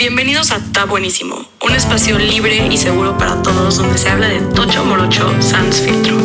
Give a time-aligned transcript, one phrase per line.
[0.00, 4.40] Bienvenidos a Ta Buenísimo, un espacio libre y seguro para todos donde se habla de
[4.54, 6.16] Tocho Morocho Sans Filtro.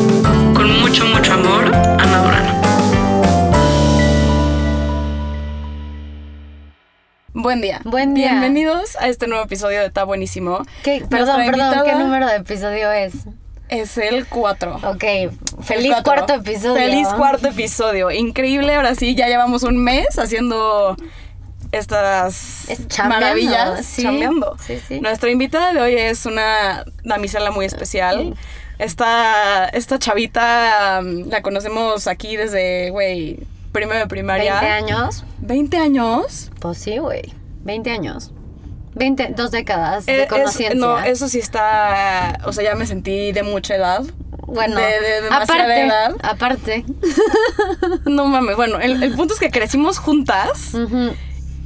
[0.54, 2.61] Con mucho, mucho amor, Ana Durano.
[7.33, 7.81] Buen día.
[7.83, 8.29] Buen día.
[8.29, 10.62] Bienvenidos a este nuevo episodio de Ta Buenísimo.
[10.85, 13.26] Perdón, perdón, invitada ¿qué número de episodio es?
[13.67, 14.79] Es el 4.
[14.85, 15.03] Ok,
[15.63, 16.76] feliz cuarto episodio.
[16.76, 18.09] Feliz cuarto episodio.
[18.09, 20.95] Increíble, ahora sí, ya llevamos un mes haciendo
[21.77, 23.85] estas chambeando, maravillas.
[23.85, 24.03] sí.
[24.03, 24.58] chambeando.
[24.66, 24.99] Sí, sí.
[25.02, 28.36] Nuestra invitada de hoy es una damisela muy especial.
[28.80, 33.40] Esta, esta chavita um, la conocemos aquí desde, güey,
[33.72, 34.59] primero de primaria.
[34.59, 35.23] 20 años.
[35.40, 36.52] 20 años.
[36.59, 37.34] Pues sí, güey.
[37.64, 38.31] 20 años.
[38.95, 40.78] 20, dos décadas Eh, de es- conocimiento.
[40.78, 44.03] no, eso sí está, o sea, ya me sentí de mucha edad.
[44.48, 46.12] bueno, de- de aparte, edad.
[46.23, 46.86] aparte.
[48.05, 51.14] No mames, bueno, el, el punto es que crecimos juntas Ujú.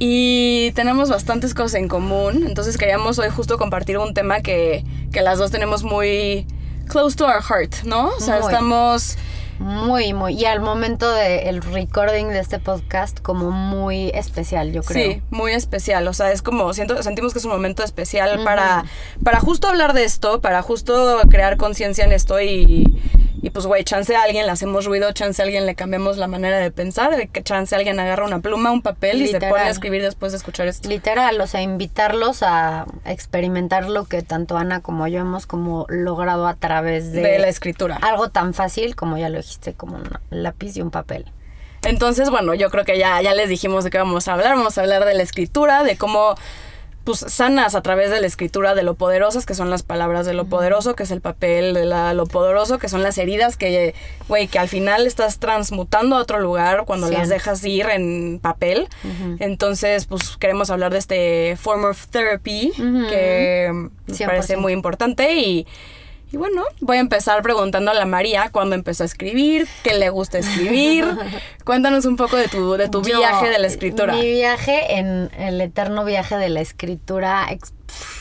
[0.02, 2.44] Y tenemos bastantes cosas en común.
[2.46, 4.82] Entonces queríamos hoy justo compartir un tema que,
[5.12, 6.46] que las dos tenemos muy
[6.88, 8.08] close to our heart, ¿no?
[8.08, 8.46] O sea, Muy.
[8.46, 9.16] estamos...
[9.58, 10.40] Muy, muy.
[10.40, 15.12] Y al momento del recording de este podcast, como muy especial, yo creo.
[15.12, 16.08] Sí, muy especial.
[16.08, 18.86] O sea, es como, siento, sentimos que es un momento especial para,
[19.22, 22.98] para justo hablar de esto, para justo crear conciencia en esto y,
[23.42, 26.26] y pues, güey, chance a alguien le hacemos ruido, chance a alguien le cambiamos la
[26.26, 29.40] manera de pensar, de que chance a alguien agarra una pluma, un papel y se
[29.40, 30.88] pone a escribir después de escuchar esto.
[30.88, 36.46] Literal, o sea, invitarlos a experimentar lo que tanto Ana como yo hemos como logrado
[36.46, 37.96] a través de, De la escritura.
[38.02, 41.24] algo tan fácil como ya lo dijiste, como un lápiz y un papel.
[41.82, 44.54] Entonces, bueno, yo creo que ya, ya les dijimos de qué vamos a hablar.
[44.56, 46.34] Vamos a hablar de la escritura, de cómo
[47.04, 50.34] pues sanas a través de la escritura de lo poderosas, que son las palabras de
[50.34, 53.94] lo poderoso, que es el papel de la- lo poderoso, que son las heridas que,
[54.28, 58.88] güey, que al final estás transmutando a otro lugar cuando las dejas ir en papel.
[59.38, 63.70] Entonces, pues queremos hablar de este form of therapy, que
[64.06, 64.26] nos 100%.
[64.26, 65.66] parece muy importante y...
[66.32, 70.10] Y bueno, voy a empezar preguntando a la María cuándo empezó a escribir, qué le
[70.10, 71.04] gusta escribir.
[71.64, 74.12] Cuéntanos un poco de tu, de tu Yo, viaje de la escritura.
[74.14, 77.72] Mi viaje en el eterno viaje de la escritura ex-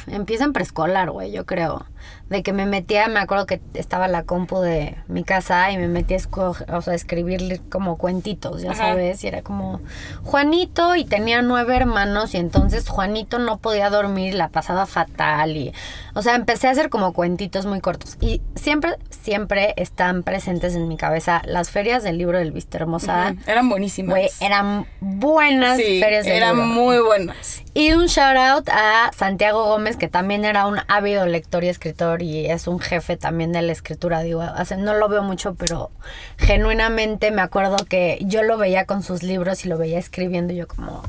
[0.07, 1.85] empieza en preescolar, güey, yo creo.
[2.29, 5.87] De que me metía, me acuerdo que estaba la compu de mi casa y me
[5.87, 8.89] metía a, esco- o sea, escribir como cuentitos, ya Ajá.
[8.89, 9.81] sabes, y era como
[10.23, 15.73] Juanito y tenía nueve hermanos y entonces Juanito no podía dormir, la pasaba fatal y,
[16.13, 20.87] o sea, empecé a hacer como cuentitos muy cortos y siempre, siempre están presentes en
[20.87, 23.33] mi cabeza las ferias del libro del Vista Hermosa.
[23.47, 24.11] Eran buenísimas.
[24.11, 26.67] Güey, eran buenas sí, ferias de eran libro.
[26.67, 27.63] muy buenas.
[27.73, 31.98] Y un shout out a Santiago Gómez, que también era un ávido lector y escritor
[32.21, 34.21] y es un jefe también de la escritura.
[34.21, 35.91] Digo, hace- no lo veo mucho, pero
[36.37, 40.57] genuinamente me acuerdo que yo lo veía con sus libros y lo veía escribiendo y
[40.57, 41.03] yo como...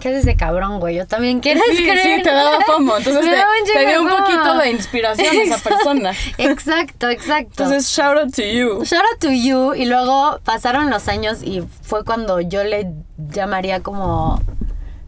[0.00, 0.96] ¿Qué es ese cabrón, güey?
[0.96, 2.16] Yo también quiero Sí, escribir.
[2.18, 2.96] sí, te daba fomo.
[2.98, 6.12] Entonces te, te dio un poquito de inspiración esa persona.
[6.36, 7.62] Exacto, exacto.
[7.62, 8.84] Entonces, shout out to you.
[8.84, 9.72] Shout out to you.
[9.74, 12.92] Y luego pasaron los años y fue cuando yo le
[13.30, 14.42] llamaría como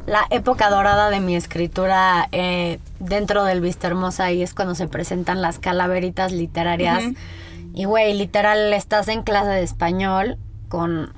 [0.06, 4.87] la época dorada de mi escritura eh, dentro del Vista Hermosa y es cuando se
[4.87, 7.05] presentan las calaveritas literarias.
[7.75, 11.12] Y güey, literal, estás en clase de español con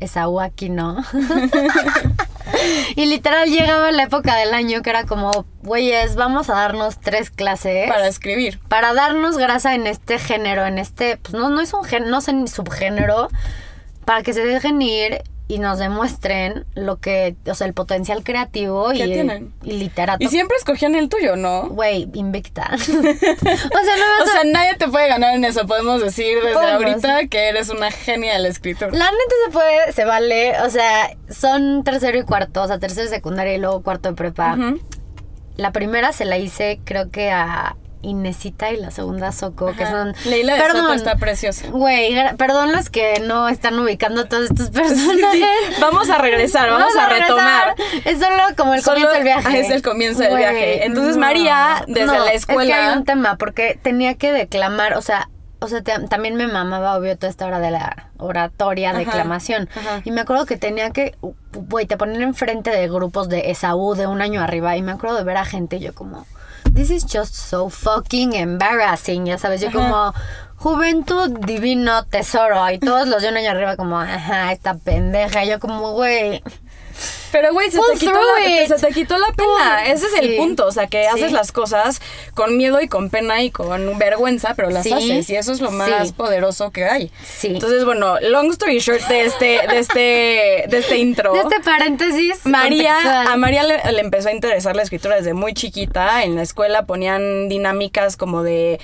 [0.00, 0.96] Esaú Aquino.
[2.96, 7.30] y literal llegaba la época del año que era como, güeyes, vamos a darnos tres
[7.30, 8.58] clases Para escribir.
[8.68, 12.20] para darnos grasa en este género, en este, pues no, no es un género, no
[12.20, 13.28] sé ni subgénero,
[14.04, 18.90] para que se dejen ir y nos demuestren lo que, o sea, el potencial creativo
[18.90, 19.52] ¿Qué y, tienen?
[19.64, 20.22] y literato.
[20.22, 21.68] Y siempre escogían el tuyo, ¿no?
[21.70, 22.70] Güey, invicta.
[22.74, 25.66] o sea, no me O sea, nadie te puede ganar en eso.
[25.66, 26.84] Podemos decir desde Podemos.
[26.84, 31.82] ahorita que eres una genia de la neta se puede, se vale, o sea, son
[31.82, 34.56] tercero y cuarto, o sea, tercero y secundaria y luego cuarto de prepa.
[35.56, 40.14] La primera se la hice creo que a Inesita y la segunda Soco, que son...
[40.24, 40.82] Leila de Perdón.
[40.82, 41.68] Soto está preciosa.
[41.70, 45.26] Güey, perdón los que no están ubicando todos estos personajes.
[45.32, 45.44] Sí,
[45.80, 47.28] vamos a regresar, vamos, a, regresar.
[47.28, 47.74] retomar.
[48.04, 49.48] Es solo como el Solo- comienzo del viaje.
[49.48, 50.84] Ah, es el comienzo del Güey, viaje.
[50.86, 51.20] Entonces, no.
[51.20, 55.02] María, desde No, la Es que escuela- hay un tema, porque tenía que declamar, o
[55.02, 55.28] sea,
[55.62, 59.68] o sea, te- también me mamaba, obvio, toda esta hora de la oratoria, Ajá, declamación.
[59.76, 60.00] ajá.
[60.04, 61.16] Y me acuerdo que tenía que,
[61.52, 64.76] güey, te ponían enfrente de grupos de Esaú de un año arriba.
[64.78, 66.26] Y me acuerdo de ver a gente yo como,
[66.72, 69.78] this is just so fucking embarrassing, ya sabes, yo Ajá.
[69.78, 70.14] como...
[70.60, 75.58] Juventud divino tesoro y todos los de un año arriba como, ajá, esta pendeja, yo
[75.58, 76.42] como, güey,
[77.32, 79.86] Pero, güey, se, te quitó through la- se te quitó la pena.
[79.86, 80.66] Ese es el punto.
[80.66, 81.08] O sea, que Sí.
[81.08, 82.00] haces las cosas
[82.34, 84.92] con miedo y con pena y con vergüenza, pero las Sí.
[84.92, 85.30] haces.
[85.30, 87.10] Y eso es lo más poderoso que hay.
[87.24, 87.48] Sí.
[87.48, 90.00] Entonces, bueno, long story short de este, de este,
[90.68, 91.32] de este intro.
[91.32, 92.44] De este paréntesis.
[92.44, 93.26] María, contextual.
[93.28, 96.24] a María le, le empezó a interesar la escritura desde muy chiquita.
[96.24, 98.80] En la escuela ponían dinámicas como de,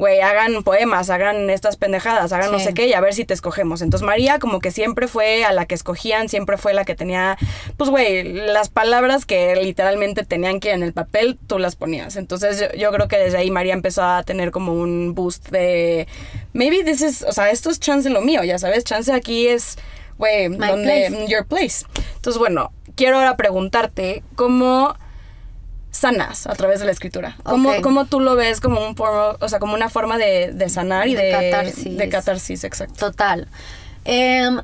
[0.00, 3.34] güey, hagan poemas, hagan estas pendejadas, hagan no sé qué y a ver si te
[3.34, 3.82] escogemos.
[3.82, 7.36] Entonces María como que siempre fue a la que escogían, siempre fue la que tenía,
[7.76, 12.16] pues, güey, las palabras que literalmente tenían que ir en el papel, tú las ponías.
[12.16, 16.08] Entonces yo, yo creo que desde ahí María empezó a tener como un boost de,
[16.54, 19.76] maybe this is, o sea, esto es chance lo mío, ya sabes, chance aquí es,
[20.16, 21.26] güey, donde, place.
[21.28, 21.84] your place.
[22.16, 24.96] Entonces, bueno, quiero ahora preguntarte cómo
[25.90, 27.36] sanas a través de la escritura.
[27.42, 30.68] ¿Cómo, cómo tú lo ves como un forma, o sea, como una forma de, de
[30.68, 31.96] sanar y De de, catarsis.
[31.96, 32.94] de catarsis, exacto.
[33.10, 33.48] Total.
[34.04, 34.60] Em,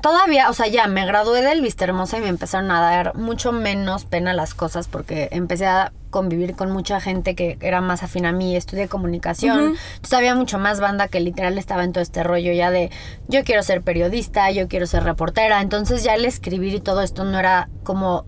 [0.00, 3.52] todavía, o sea, ya me gradué del Vista Hermosa y me empezaron a dar mucho
[3.52, 8.24] menos pena las cosas porque empecé a convivir con mucha gente que era más afín
[8.26, 9.76] a mí, estudié comunicación, Ujú.
[9.96, 12.90] entonces había mucho más banda que literal estaba en todo este rollo ya de
[13.26, 17.24] yo quiero ser periodista, yo quiero ser reportera, entonces ya el escribir y todo esto
[17.24, 18.26] no era como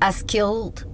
[0.00, 0.84] a skilled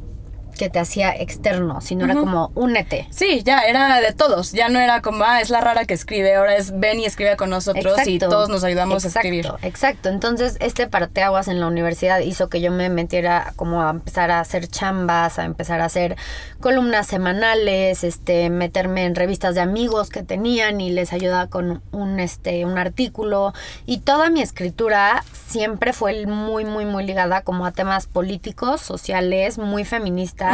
[0.58, 2.24] que te hacía externo, sino era Ujú.
[2.24, 3.06] como únete.
[3.10, 4.52] Sí, ya era de todos.
[4.52, 7.36] Ya no era como, ah, es la rara que escribe, ahora es ven y escribe
[7.36, 8.28] con nosotros y Exacto.
[8.28, 9.52] todos nos ayudamos exacto, a escribir.
[9.62, 10.08] Exacto.
[10.10, 14.40] Entonces, este parteaguas en la universidad hizo que yo me metiera como a empezar a
[14.40, 16.16] hacer chambas, a empezar a hacer
[16.60, 22.18] columnas semanales, este, meterme en revistas de amigos que tenían y les ayudaba con un
[22.20, 23.52] este un artículo
[23.86, 29.58] y toda mi escritura siempre fue muy muy muy ligada como a temas políticos, sociales,
[29.58, 30.47] muy feministas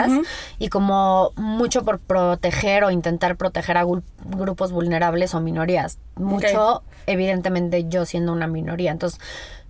[0.59, 3.85] Y como mucho por proteger o intentar proteger a
[4.25, 5.99] grupos vulnerables o minorías.
[6.17, 8.91] Mucho, evidentemente, yo siendo una minoría.
[8.91, 9.21] Entonces,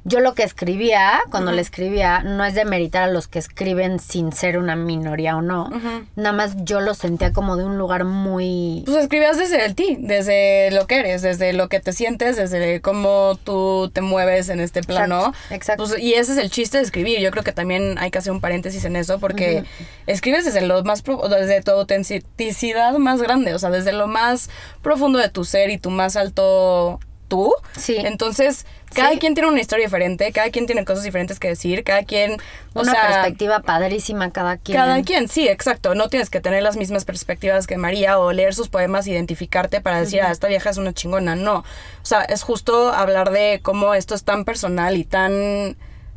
[0.05, 3.99] yo lo que escribía, cuando le escribía, no es de meritar a los que escriben
[3.99, 5.71] sin ser una minoría o no.
[6.15, 8.83] Nada más yo lo sentía como de un lugar muy...
[8.85, 12.83] Pues escribías desde el ti, desde lo que eres, desde lo que te sientes, desde
[12.83, 15.33] cómo tú te mueves en este plano.
[15.51, 15.85] Exacto, exacto.
[15.85, 17.21] Pues, y ese es el chiste de escribir.
[17.21, 19.65] Yo creo que también hay que hacer un paréntesis en eso porque
[20.07, 24.51] escribes desde lo más desde tu autenticidad más grande, o sea, desde lo más
[24.83, 27.55] profundo de tu ser y tu más alto tú.
[27.77, 27.97] Sí.
[27.97, 29.19] Entonces, cada Sí.
[29.19, 32.41] quien tiene una historia diferente, cada quien tiene cosas diferentes que decir, cada quien,
[32.75, 34.79] o una sea, perspectiva padrísima cada quien.
[34.79, 35.95] cada quien, sí, exacto.
[35.95, 40.01] No tienes que tener las mismas perspectivas que María o leer sus poemas, identificarte para
[40.01, 41.35] decir, ah, esta vieja es una chingona.
[41.37, 41.59] No.
[41.59, 41.65] O
[42.07, 45.77] sea, es justo hablar de cómo esto es tan personal y tan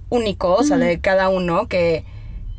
[0.10, 2.06] único, o sea, de cada uno, que,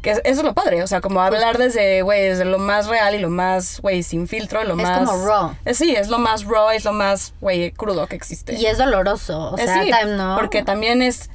[0.02, 0.82] que eso es lo padre.
[0.82, 4.28] O sea, como hablar desde, güey, desde lo más real y lo más, güey, sin
[4.28, 4.98] filtro, lo Es más.
[5.08, 5.54] como raw.
[5.64, 8.54] Eh, sí, es lo más raw, es lo más, güey, crudo que existe.
[8.54, 9.50] Y es doloroso.
[9.52, 10.36] O Eh, sea, sí, tam- ¿no?
[10.36, 11.30] porque también es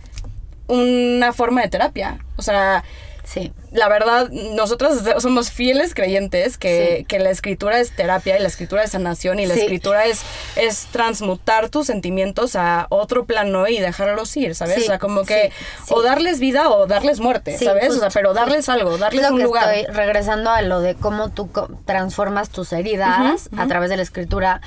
[0.68, 2.20] una forma de terapia.
[2.38, 2.84] O sea,
[3.24, 3.54] Sí.
[3.72, 7.06] la verdad, nosotros somos fieles creyentes que, Sí.
[7.06, 9.62] que la escritura es terapia y la escritura es sanación y la Sí.
[9.62, 10.22] escritura es,
[10.56, 14.76] es transmutar tus sentimientos a otro plano y dejarlos ir, ¿sabes?
[14.76, 15.52] Sí, O sea, como que
[15.90, 17.90] o darles vida o darles muerte, ¿sabes?
[17.96, 19.74] o sea, pero darles algo, darles Es lo un que lugar.
[19.74, 21.50] estoy regresando a lo de cómo tú
[21.86, 24.62] transformas tus heridas a través de la escritura.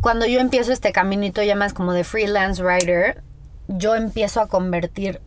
[0.00, 3.22] Cuando yo empiezo este caminito ya más como de freelance writer,
[3.68, 5.20] yo empiezo a convertir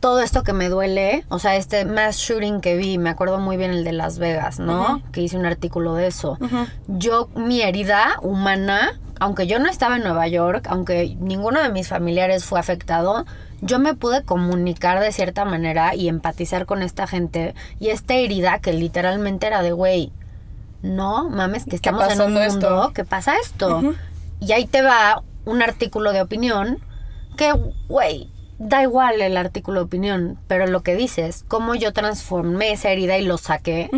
[0.00, 3.56] todo esto que me duele, o sea, este mass shooting que vi, me acuerdo muy
[3.56, 5.02] bien el de Las Vegas, ¿no?
[5.12, 6.38] Que hice un artículo de eso.
[6.86, 11.88] Yo, mi herida humana, aunque yo no estaba en Nueva York, aunque ninguno de mis
[11.88, 13.26] familiares fue afectado,
[13.60, 18.58] yo me pude comunicar de cierta manera y empatizar con esta gente y esta herida
[18.58, 20.12] que literalmente era de, güey,
[20.82, 22.92] no mames, que estamos en un pasando mundo esto?
[22.92, 23.94] que pasa esto.
[24.40, 26.78] Y ahí te va un artículo de opinión
[27.36, 27.52] que,
[27.88, 32.90] güey, da igual el artículo de opinión, pero lo que dices, cómo yo transformé esa
[32.90, 33.90] herida y lo saqué.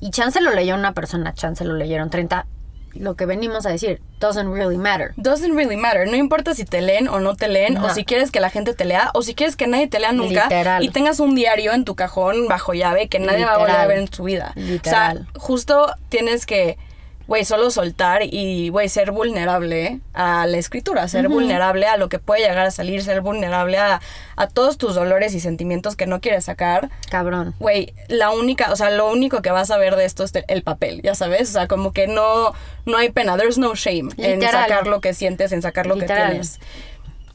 [0.00, 2.46] Y chance lo leyó una persona, chance lo leyeron 30.
[2.94, 5.14] Lo que venimos a decir, doesn't really matter.
[5.16, 6.06] Doesn't really matter.
[6.06, 7.86] No importa si te leen o no te leen, No.
[7.86, 10.12] o si quieres que la gente te lea, o si quieres que nadie te lea
[10.12, 10.44] nunca.
[10.44, 10.84] Literal.
[10.84, 13.86] Y tengas un diario en tu cajón bajo llave que nadie va a volver a
[13.88, 14.52] ver en su vida.
[14.54, 15.26] Literal.
[15.26, 16.78] O sea, justo tienes que,
[17.26, 22.18] güey, solo soltar y, güey, ser vulnerable a la escritura, ser vulnerable a lo que
[22.18, 24.00] puede llegar a salir, ser vulnerable a,
[24.36, 26.90] a todos tus dolores y sentimientos que no quieres sacar.
[27.10, 27.54] Cabrón.
[27.58, 30.62] Güey, la única, o sea, lo único que vas a ver de esto es el
[30.62, 32.52] papel, ya sabes, o sea, como que no,
[32.84, 36.06] no hay pena, there's no shame en sacar lo que sientes, en sacar lo que
[36.06, 36.60] tienes.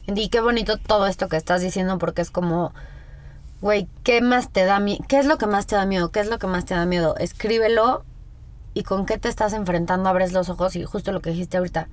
[0.06, 2.72] Y qué bonito todo esto que estás diciendo porque es como,
[3.60, 5.04] güey, ¿qué más te da miedo?
[5.08, 6.10] ¿Qué es lo que más te da miedo?
[6.10, 7.16] ¿Qué es lo que más te da miedo?
[7.18, 8.04] Escríbelo
[8.74, 11.88] y con qué te estás enfrentando, abres los ojos y justo lo que dijiste ahorita.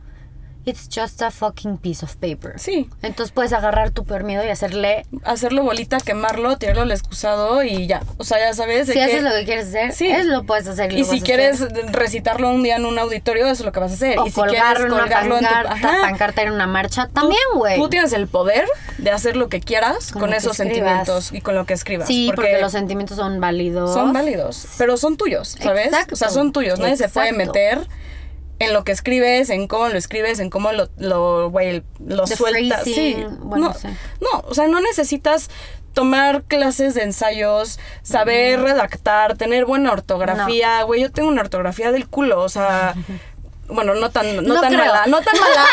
[0.67, 2.59] It's just a fucking piece of paper.
[2.59, 2.89] Sí.
[3.01, 5.05] Entonces puedes agarrar tu peor miedo y hacerle.
[5.23, 8.01] Hacerlo bolita, quemarlo, tirarlo al excusado y ya.
[8.17, 8.87] O sea, ya sabes.
[8.87, 10.07] de Si que- haces lo que quieres hacer, Sí.
[10.07, 10.91] eso lo puedes hacer.
[10.91, 11.91] Y lo si quieres hacer.
[11.93, 14.19] recitarlo un día en un auditorio, eso es lo que vas a hacer.
[14.19, 15.97] O y si colgarlo quieres una colgarlo en tu pancarta, Ajá.
[16.01, 17.77] pancarta en una marcha, también, güey.
[17.77, 18.65] Tú tienes el poder
[18.97, 22.07] de hacer lo que quieras Con con, esos sentimientos y con lo que escribas.
[22.07, 23.93] Sí, porque, los sentimientos son válidos.
[23.93, 25.85] son válidos, pero son tuyos, ¿sabes?
[25.87, 26.13] Exacto.
[26.15, 26.79] O sea, son tuyos.
[26.79, 27.53] Nadie se puede Exacto.
[27.53, 27.87] meter
[28.59, 32.35] en lo que escribes, en cómo lo escribes, en cómo lo, lo, güey, lo The
[32.35, 32.83] sueltas.
[32.83, 33.25] phrasing, Sí.
[33.39, 33.87] bueno, no, sí.
[34.21, 35.49] no, o sea, no necesitas
[35.93, 41.01] tomar clases de ensayos, saber redactar, tener buena ortografía, güey.
[41.01, 42.93] Yo tengo una ortografía del culo, o sea,
[43.67, 44.85] bueno, no tan, no, No tan creo.
[44.85, 45.65] mala, no tan mala,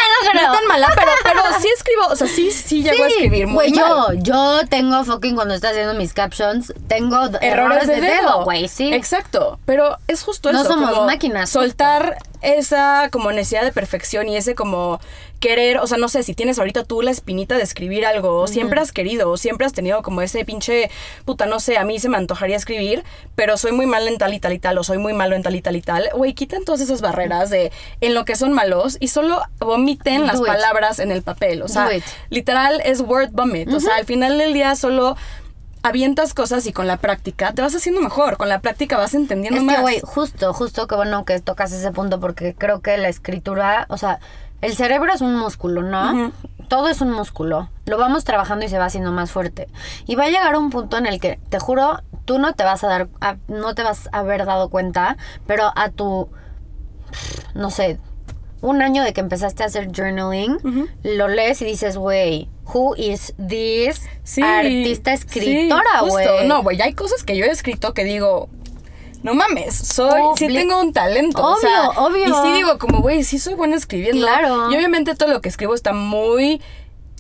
[0.47, 3.71] No tan mala, pero, pero sí escribo, o sea, sí, sí llego a escribir muy
[3.71, 8.45] Güey, yo, yo tengo fucking cuando estoy haciendo mis captions, tengo d- errores, de, dedo,
[8.45, 8.93] güey, sí.
[8.93, 10.71] Exacto, pero es justo No eso.
[10.73, 15.01] somos como máquinas, Soltar esa como necesidad de perfección y ese como
[15.41, 18.47] querer, o sea, no sé, si tienes ahorita tú la espinita de escribir algo, o
[18.47, 20.91] siempre has querido, o siempre has tenido como ese pinche,
[21.25, 24.33] puta, no sé, a mí se me antojaría escribir, pero soy muy mal en tal
[24.35, 26.09] y tal y tal, o soy muy malo en tal y tal y tal.
[26.15, 30.41] Güey, quiten todas esas barreras de en lo que son malos y solo vomiten las
[30.41, 30.47] it.
[30.47, 31.63] palabras en el papel.
[31.63, 31.89] O sea,
[32.31, 33.73] literal es word vomit.
[33.73, 35.17] O sea, al final del día solo
[35.83, 38.39] avientas cosas y con la práctica te vas haciendo mejor.
[38.39, 39.77] Con la práctica vas entendiendo Es más.
[39.77, 43.85] que, güey, justo, justo que bueno que tocas ese punto porque creo que la escritura,
[43.91, 44.19] o sea,
[44.65, 46.33] el cerebro es un músculo, ¿no?
[46.69, 47.69] Todo es un músculo.
[47.87, 49.69] Lo vamos trabajando y se va haciendo más fuerte.
[50.07, 52.83] Y va a llegar un punto en el que, te juro, tú no te vas
[52.85, 55.17] a dar, a- no te vas a haber dado cuenta,
[55.47, 56.29] pero a tu,
[57.55, 57.99] no sé,
[58.61, 63.35] un año de que empezaste a hacer journaling, lo lees y dices, güey, who is
[63.47, 66.49] this Sí, artista escritora, sí, güey?
[66.49, 68.49] No, güey, hay cosas que yo he escrito que digo,
[69.25, 71.43] no mames, soy, sí Obli- tengo un talento.
[71.43, 72.25] o Obvio, sea, obvio.
[72.29, 74.25] Y sí digo, como, güey, sí soy buena escribiendo.
[74.25, 74.71] Claro.
[74.71, 76.61] Y obviamente todo lo que escribo está muy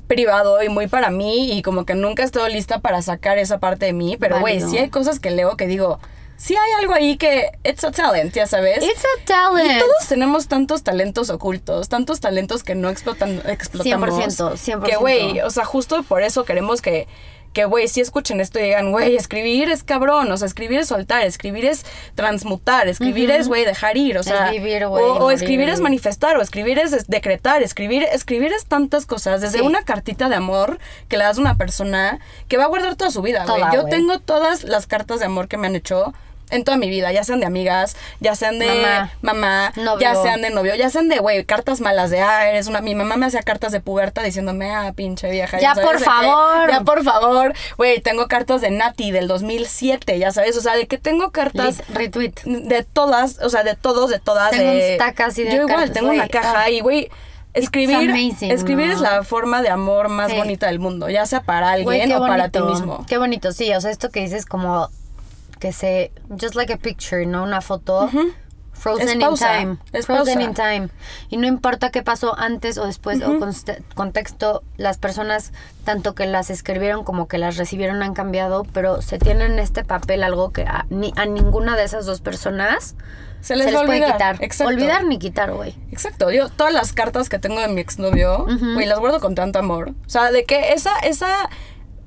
[0.06, 3.58] privado y muy para mí y como que nunca he estado lista para sacar esa
[3.58, 5.98] parte de mí, pero güey, sí hay cosas que leo que digo,
[6.36, 8.84] sí hay algo ahí que it's a talent, ya sabes.
[8.84, 9.70] It's a talent.
[9.72, 14.10] Y todos tenemos tantos talentos ocultos, tantos talentos que no explotan, explotamos.
[14.10, 14.82] 100%, 100%.
[14.82, 17.08] Que, güey, o sea, justo por eso queremos que,
[17.54, 20.88] que, güey, si escuchen esto y digan, güey, escribir es cabrón, o sea, escribir es
[20.88, 25.68] soltar, escribir es transmutar, escribir es, güey, dejar ir, o sea, vivir, güey, o, escribir
[25.68, 29.64] es manifestar, o escribir es es decretar, escribir, escribir es tantas cosas, desde Sí.
[29.64, 32.18] una cartita de amor que le das a una persona
[32.48, 33.62] que va a guardar toda su vida, güey.
[33.72, 36.12] Yo tengo todas las cartas de amor que me han hecho
[36.54, 38.66] en toda mi vida, ya sean de amigas, ya sean de
[39.22, 39.72] Mamá.
[40.00, 42.80] ya sean de novio, ya sean de, güey, cartas malas de, ah, eres una...
[42.80, 45.58] Mi mamá me hacía cartas de puberta diciéndome, ah, pinche vieja.
[45.60, 46.70] Ya, por qué, favor.
[46.70, 47.52] Ya, por favor.
[47.76, 51.82] Güey, tengo cartas de Nati del 2007, ya sabes, o sea, de que tengo cartas...
[51.88, 52.34] Retweet.
[52.44, 54.50] De todas, o sea, de todos, de todas.
[54.50, 56.70] Tengo de, un stack así de Yo igual, cartas, tengo una caja Ah.
[56.70, 57.10] y, güey,
[57.52, 58.94] escribir, amazing, escribir ¿no?
[58.94, 60.36] es la forma de amor más Sí.
[60.36, 63.04] bonita del mundo, ya sea para alguien o para ti mismo.
[63.08, 63.72] Qué bonito, sí.
[63.74, 64.88] O sea, esto que dices como
[65.64, 66.12] que se.
[66.28, 67.42] Just like a picture, ¿no?
[67.42, 68.10] Una foto.
[68.74, 69.76] Frozen Es in pausa, time.
[69.92, 70.74] es Frozen pausa.
[70.74, 70.88] in time.
[71.30, 75.52] Y no importa qué pasó antes o después o conste- contexto, las personas,
[75.84, 79.84] tanto que las escribieron como que las recibieron, han cambiado, pero se tienen en este
[79.84, 82.94] papel algo que a, ni, a ninguna de esas dos personas
[83.40, 84.12] Se les, va a puede olvidar.
[84.12, 84.36] quitar.
[84.44, 84.68] Exacto.
[84.74, 85.74] Olvidar ni quitar, güey.
[85.90, 88.44] Exacto, yo todas las cartas que tengo de mi exnovio,
[88.74, 89.90] güey, las guardo con tanto amor.
[90.04, 91.48] O sea, de que esa, esa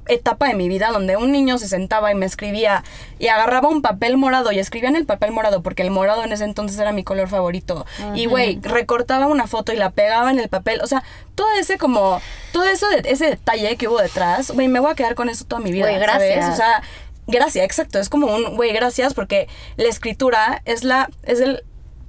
[0.08, 2.84] etapa de mi vida donde un niño se sentaba y me escribía
[3.20, 6.32] y agarraba un papel morado y escribía en el papel morado porque el morado en
[6.32, 7.86] ese entonces era mi color favorito.
[8.16, 10.82] Y güey, recortaba una foto y la pegaba en el papel.
[10.82, 11.04] O sea,
[11.36, 12.22] todo ese como,
[12.52, 15.46] todo eso de, ese detalle que hubo detrás, güey, me voy a quedar con eso
[15.46, 15.90] toda mi vida.
[15.90, 16.30] Güey, ¿sabes?
[16.30, 16.54] gracias.
[16.54, 16.84] O sea,
[17.28, 18.00] gracias, exacto.
[18.00, 21.64] Es como un, güey, gracias porque la escritura es la, es el,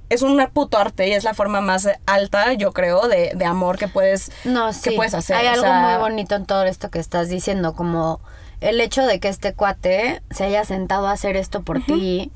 [0.09, 3.77] es un puto arte y es la forma más alta, yo creo, de, de amor
[3.77, 4.91] que puedes, No, que sí.
[4.95, 5.35] puedes hacer.
[5.37, 8.19] Hay O algo sea, muy bonito en todo esto que estás diciendo, como
[8.61, 12.31] el hecho de que este cuate se haya sentado a hacer esto por ti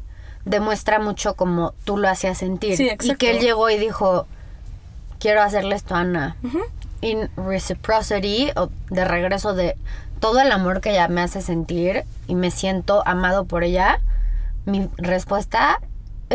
[0.45, 2.77] demuestra mucho como tú lo hacías sentir.
[2.77, 4.27] Sí, y que él llegó y dijo,
[5.19, 6.37] quiero hacerle esto a Ana.
[7.01, 9.75] In reciprocity, o de regreso de
[10.19, 13.99] todo el amor que ella me hace sentir y me siento amado por ella,
[14.65, 15.81] mi respuesta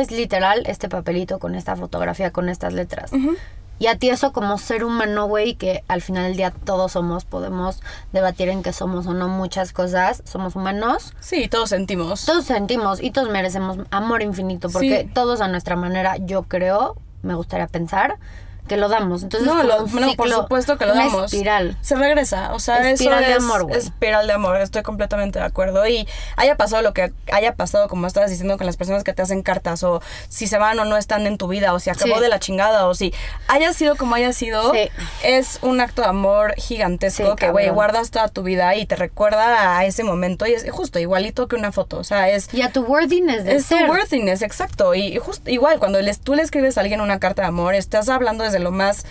[0.00, 3.10] es literal este papelito con esta fotografía, con estas letras.
[3.80, 7.24] Y a ti eso como ser humano, güey, que al final del día todos somos,
[7.24, 7.80] podemos
[8.12, 11.14] debatir en que somos o no muchas cosas, somos humanos.
[11.20, 12.24] Sí, todos sentimos.
[12.24, 15.10] Todos sentimos y todos merecemos amor infinito, porque Sí.
[15.14, 18.16] todos a nuestra manera, yo creo, me gustaría pensar,
[18.68, 19.22] que lo damos.
[19.24, 21.32] Entonces, No, lo- no, por supuesto que lo una damos.
[21.32, 21.76] espiral.
[21.80, 23.76] Se regresa, o sea, Espiral eso de es amor, güey.
[23.78, 25.86] espiral de amor, estoy completamente de acuerdo.
[25.86, 26.06] Y
[26.36, 29.42] haya pasado lo que haya pasado, como estabas diciendo, con las personas que te hacen
[29.42, 32.20] cartas, o si se van o no están en tu vida, o si acabó Sí.
[32.20, 33.12] de la chingada, o si
[33.48, 34.90] haya sido como haya sido, Sí.
[35.24, 38.96] es un acto de amor gigantesco Sí, que, güey, guardas toda tu vida y te
[38.96, 40.46] recuerda a ese momento.
[40.46, 42.52] Y es justo igualito que una foto, o sea, es...
[42.52, 44.94] Y a tu worthiness de Es tu worthiness, exacto.
[44.94, 48.08] Y justo igual, cuando les, tú le escribes a alguien una carta de amor, estás
[48.08, 49.04] hablando desde lo más,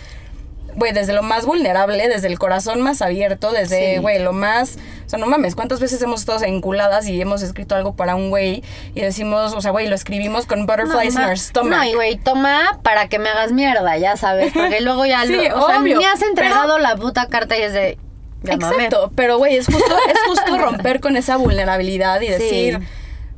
[0.76, 4.00] güey, desde lo más vulnerable, desde el corazón más abierto, desde, Sí.
[4.00, 4.76] güey, lo más,
[5.06, 8.30] o sea, no mames, ¿cuántas veces hemos estado enculadas y hemos escrito algo para un
[8.30, 8.62] güey
[8.94, 11.70] y decimos, o sea, güey, lo escribimos con butterflies No, in our stomach?
[11.78, 14.52] No, y güey, toma para que me hagas mierda, ya sabes.
[14.52, 17.62] Porque luego ya Sí, lo- o sea, me has entregado pero- la puta carta y
[17.62, 17.98] es de.
[18.44, 22.70] Exacto, pero güey, es justo, es justo romper con esa vulnerabilidad y Sí.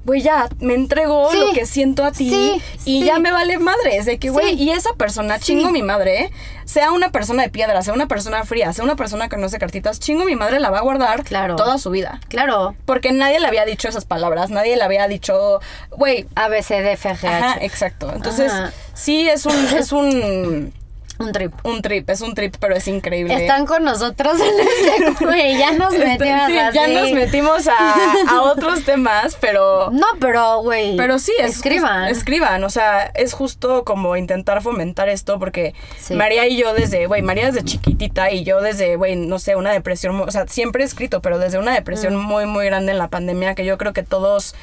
[0.05, 3.05] Güey, ya, me entrego Sí, lo que siento a ti sí, y sí.
[3.05, 6.31] ya me vale madres, de que, güey, y esa persona, chingo mi madre,
[6.65, 9.59] sea una persona de piedra, sea una persona fría, sea una persona que no hace
[9.59, 11.57] cartitas, chingo mi madre la va a guardar Claro.
[11.57, 12.21] toda su vida.
[12.29, 12.75] Claro.
[12.87, 16.81] Porque nadie le había dicho esas palabras, nadie le había dicho, güey, A, B, C,
[16.81, 17.67] D, F, G, ajá, H.
[17.67, 18.13] exacto.
[18.15, 18.73] Entonces, Ajá.
[18.95, 20.73] sí es un, es un,
[21.21, 21.53] Un trip.
[21.65, 23.35] un trip, es un trip, pero es increíble.
[23.35, 26.75] Están con nosotros en este güey, ya nos Este, metimos sí, así.
[26.77, 29.91] ya nos metimos a, a otros temas, pero...
[29.91, 30.97] No, pero güey.
[30.97, 32.09] Pero sí, es escriban.
[32.09, 36.15] escriban, o sea, es justo como intentar fomentar esto porque Sí.
[36.15, 39.73] María y yo desde, güey, María desde chiquitita y yo desde, güey, no sé, una
[39.73, 42.19] depresión, o sea, siempre he escrito, pero desde una depresión Mm.
[42.23, 44.55] muy, muy grande en la pandemia que yo creo que todos...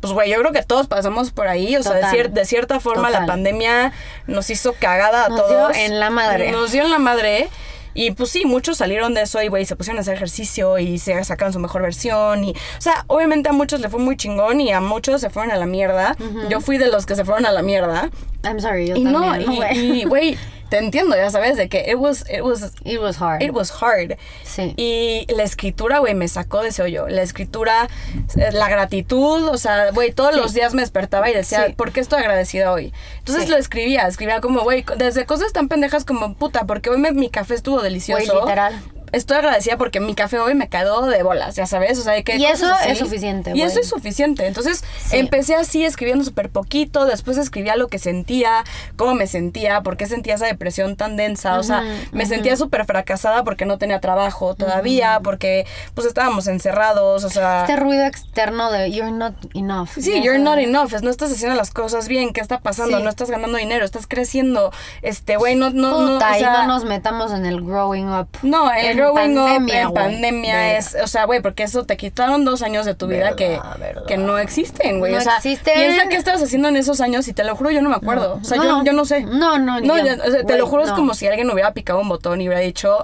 [0.00, 1.76] Pues, güey, yo creo que todos pasamos por ahí.
[1.76, 3.92] O sea, de, cier- de cierta forma la pandemia
[4.26, 5.72] nos hizo cagada a Nos todos.
[5.72, 6.52] dio en la madre.
[6.52, 7.48] Nos dio en la madre.
[7.94, 10.98] Y pues sí, muchos salieron de eso y, güey, se pusieron a hacer ejercicio y
[11.00, 12.44] se sacaron su mejor versión.
[12.44, 15.50] Y, o sea, obviamente a muchos le fue muy chingón y a muchos se fueron
[15.50, 16.14] a la mierda.
[16.48, 18.08] Yo fui de los que se fueron a la mierda.
[18.44, 19.74] I'm sorry, yo y también.
[19.74, 20.38] y, güey,
[20.68, 23.42] te entiendo, ya sabes, de que it was, it was, It was hard.
[23.42, 24.16] it was hard.
[24.44, 24.74] Sí.
[24.76, 27.08] Y la escritura, güey, me sacó de ese hoyo.
[27.08, 27.88] La escritura,
[28.36, 30.40] eh, la gratitud, o sea, güey, todos Sí.
[30.40, 31.72] los días me despertaba y decía, Sí.
[31.74, 32.92] ¿por qué estoy agradecida hoy?
[33.18, 37.12] Entonces lo escribía, escribía como, güey, desde cosas tan pendejas como, puta, porque hoy me-
[37.12, 38.32] mi café estuvo delicioso.
[38.32, 38.82] Güey, literal.
[39.12, 42.36] Estoy agradecida porque mi café hoy me quedó de bolas, ya sabes, o sea, que
[42.36, 42.90] Y eso así.
[42.90, 43.64] es suficiente, Y güey.
[43.64, 44.46] eso es suficiente.
[44.46, 45.16] Entonces Sí.
[45.18, 48.64] empecé así escribiendo súper poquito, después escribía lo que sentía,
[48.96, 52.84] cómo me sentía, por qué sentía esa depresión tan densa, o sea, me sentía súper
[52.84, 57.60] fracasada porque no tenía trabajo todavía, porque pues estábamos encerrados, o sea...
[57.62, 59.88] Este ruido externo de you're not enough.
[59.98, 62.98] Sí, you're not enough, es, no estás haciendo las cosas bien, ¿qué está pasando?
[62.98, 63.02] Sí.
[63.02, 64.72] No estás ganando dinero, estás creciendo,
[65.02, 68.08] este, güey, no, no, no, Puta, o y sea, no nos metamos en el growing
[68.12, 68.28] up.
[68.42, 72.44] no, el En growing up en pandemia es, o sea, güey, porque eso te quitaron
[72.44, 75.12] dos años de tu vida que, Verdad, que no existen, güey.
[75.12, 75.74] No o sea, existen.
[75.74, 78.38] piensa qué estabas haciendo en esos años y te lo juro, yo no me acuerdo.
[78.40, 79.22] o sea, yo, yo no sé.
[79.22, 80.96] No, no, No, yo- yo- o sea, te lo juro, es no.
[80.96, 82.98] como si alguien hubiera picado un botón y hubiera dicho,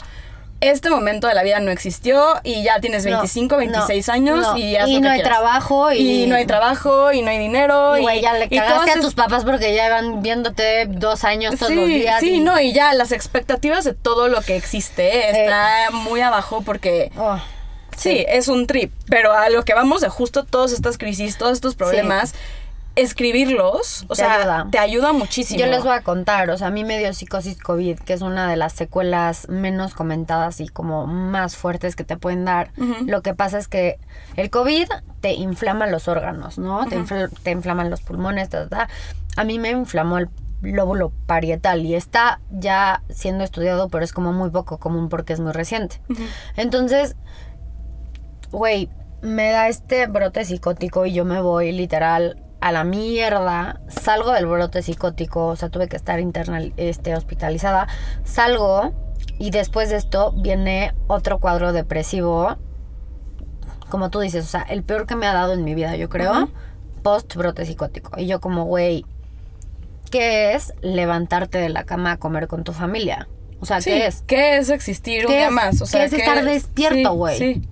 [0.70, 4.40] este momento de la vida no existió y ya tienes No, 25, 26 no, años
[4.48, 4.56] no.
[4.56, 5.38] y haz Y lo no que hay quieras.
[5.38, 8.64] trabajo y- no hay trabajo y no hay dinero Y, güey, ya le y todas
[8.72, 12.20] cagaste a es- tus papás porque ya van viéndote dos años todos sí, los días.
[12.20, 16.62] Sí, y- no, y ya las expectativas de todo lo que existe está muy abajo
[16.62, 17.38] porque Oh,
[17.96, 21.52] sí, es un trip, pero a lo que vamos de justo todas estas crisis, todos
[21.52, 22.34] estos problemas,
[22.96, 24.66] escribirlos, o Te sea, ayuda.
[24.70, 25.58] te ayuda muchísimo.
[25.58, 28.22] Yo les voy a contar, o sea, a mí me dio psicosis COVID, que es
[28.22, 32.70] una de las secuelas menos comentadas y como más fuertes que te pueden dar.
[33.06, 33.98] Lo que pasa es que
[34.36, 34.86] el COVID
[35.20, 36.86] te inflama los órganos, ¿no?
[36.86, 38.88] te, infl- te inflaman los pulmones, ta, ta, ta.
[39.36, 40.28] A mí me inflamó el
[40.62, 45.40] lóbulo parietal y está ya siendo estudiado, pero es como muy poco común porque es
[45.40, 46.00] muy reciente.
[46.56, 47.16] Entonces,
[48.50, 48.88] güey,
[49.20, 53.80] me da este brote psicótico y yo me voy literal a la mierda.
[53.88, 57.88] Salgo del brote psicótico, o sea, tuve que estar internal, este, hospitalizada.
[58.24, 58.92] Salgo
[59.38, 62.56] y después de esto viene otro cuadro depresivo.
[63.90, 66.08] Como tú dices, o sea, el peor que me ha dado en mi vida, yo
[66.08, 66.48] creo,
[67.02, 68.18] post brote psicótico.
[68.18, 69.04] Y yo como, güey,
[70.10, 73.28] ¿qué es levantarte de la cama a comer con tu familia?
[73.60, 74.22] O sea, Sí, ¿qué es?
[74.26, 75.82] ¿Qué es existir un ¿Qué día es- más?
[75.82, 77.38] O qué sea, es estar despierto, sí, güey?
[77.38, 77.62] Sí,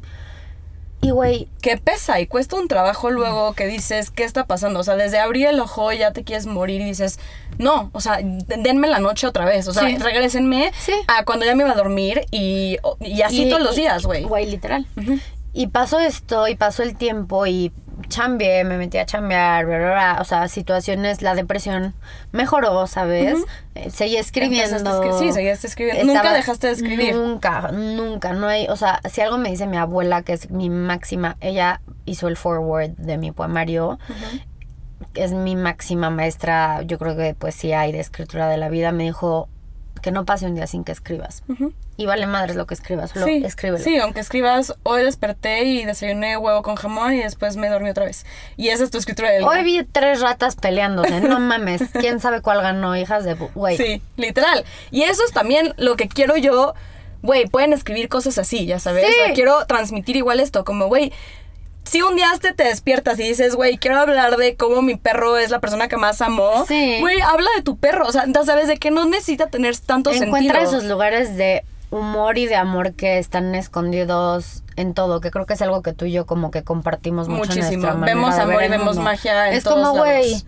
[1.04, 4.78] Y, güey, que pesa y cuesta un trabajo luego que dices, ¿qué está pasando?
[4.80, 7.18] O sea, desde abrir el ojo ya te quieres morir y dices,
[7.58, 9.96] no, o sea, denme la noche otra vez, o sea, Sí.
[9.98, 10.92] regrésenme Sí.
[11.08, 14.22] a cuando ya me iba a dormir y, y así Y- todos los días, güey.
[14.22, 14.86] Güey, literal.
[15.52, 17.72] Y pasó esto, y pasó el tiempo, y
[18.08, 20.18] chambeé, me metí a chambear, bla, bla, bla.
[20.20, 21.94] o sea, situaciones, la depresión
[22.32, 23.38] mejoró, ¿sabes?
[23.74, 24.76] Eh, seguí escribiendo.
[25.02, 26.04] Escri- sí, seguías escribiendo.
[26.04, 27.14] Nunca dejaste de escribir.
[27.14, 30.70] Nunca, nunca, no hay, o sea, si algo me dice mi abuela, que es mi
[30.70, 33.98] máxima, ella hizo el forward de mi poemario,
[35.14, 38.92] es mi máxima maestra, yo creo que de poesía y de escritura de la vida,
[38.92, 39.48] me dijo,
[40.02, 41.44] que no pase un día sin que escribas.
[41.96, 43.82] Y vale madres lo que escribas, solo sí, escríbelo.
[43.82, 48.04] Sí, aunque escribas, hoy desperté y desayuné huevo con jamón y después me dormí otra
[48.04, 48.26] vez.
[48.56, 51.82] Y esa es tu escritura del Hoy vi tres ratas peleándose, no mames.
[51.92, 53.34] ¿Quién sabe cuál ganó, hijas de...
[53.34, 53.76] Güey.
[53.76, 54.64] Sí, literal.
[54.90, 56.74] Y eso es también lo que quiero yo.
[57.22, 59.06] Güey, pueden escribir cosas así, ya sabes.
[59.06, 59.12] Sí.
[59.12, 61.12] O sea, quiero transmitir igual esto, como, güey.
[61.84, 65.36] Si un día te, te despiertas y dices, güey, quiero hablar de cómo mi perro
[65.36, 66.64] es la persona que más amo.
[66.66, 66.98] Sí.
[67.00, 68.06] Güey, habla de tu perro.
[68.06, 70.78] O sea, ya sabes de que no necesita tener tanto Encuentra sentido.
[70.78, 75.52] esos lugares de humor y de amor que están escondidos en todo, que creo que
[75.54, 77.92] es algo que tú y yo como que compartimos mucho Muchísimo.
[77.98, 80.42] Vemos amor y vemos magia en Es todos como, güey.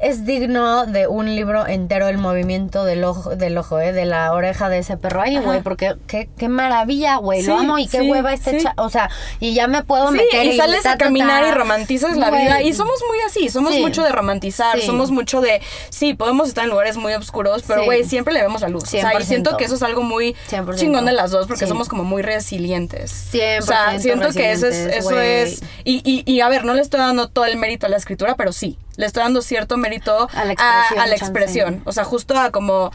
[0.00, 3.92] Es digno de un libro entero el movimiento del ojo, del ojo, ¿eh?
[3.92, 7.78] De la oreja de ese perro ahí, güey, porque qué, qué maravilla, güey, lo amo
[7.78, 8.64] y qué sí, hueva este sí.
[8.64, 9.10] cha- o sea,
[9.40, 12.42] y ya me puedo meter y sales ta, a ta, caminar y romantizas la Güey,
[12.42, 12.62] vida.
[12.62, 15.60] Y somos muy así, somos mucho de romantizar, somos mucho de,
[15.90, 18.84] sí, podemos estar en lugares muy oscuros, pero güey, siempre le vemos la luz.
[18.84, 19.22] O sea, y 100%.
[19.24, 20.76] siento que eso es algo muy 100%.
[20.76, 23.28] chingón de las dos, porque somos como muy resilientes.
[23.32, 26.74] 100% O sea, siento que eso es, eso es, y, y, y a ver, no
[26.74, 29.76] le estoy dando todo el mérito a la escritura, pero sí, le estoy dando cierto
[29.76, 31.24] mérito A la a, expresión, a la chance.
[31.24, 31.82] expresión.
[31.86, 32.92] O sea, justo a como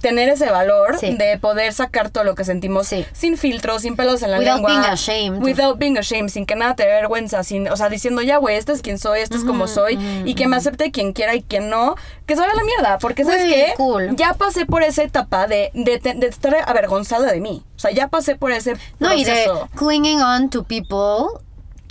[0.00, 1.16] tener ese valor Sí.
[1.16, 3.06] de poder sacar todo lo que sentimos Sí.
[3.12, 4.70] sin filtros, sin pelos en la Without lengua.
[4.72, 5.40] being ashamed.
[5.44, 8.56] Without being ashamed, sin que nada te dé vergüenza, sin, o sea, diciendo ya, güey,
[8.56, 11.42] este es quien soy, este es como soy, y que me acepte quien quiera y
[11.42, 11.94] quien no,
[12.26, 13.74] que se vaya a la mierda, porque ¿sabes Güey, qué?
[13.76, 14.16] cool.
[14.16, 17.92] Ya pasé por esa etapa de, de, te- de estar avergonzada de mí, o sea,
[17.92, 19.68] ya pasé por ese No, y de proceso.
[19.76, 21.38] clinging on to people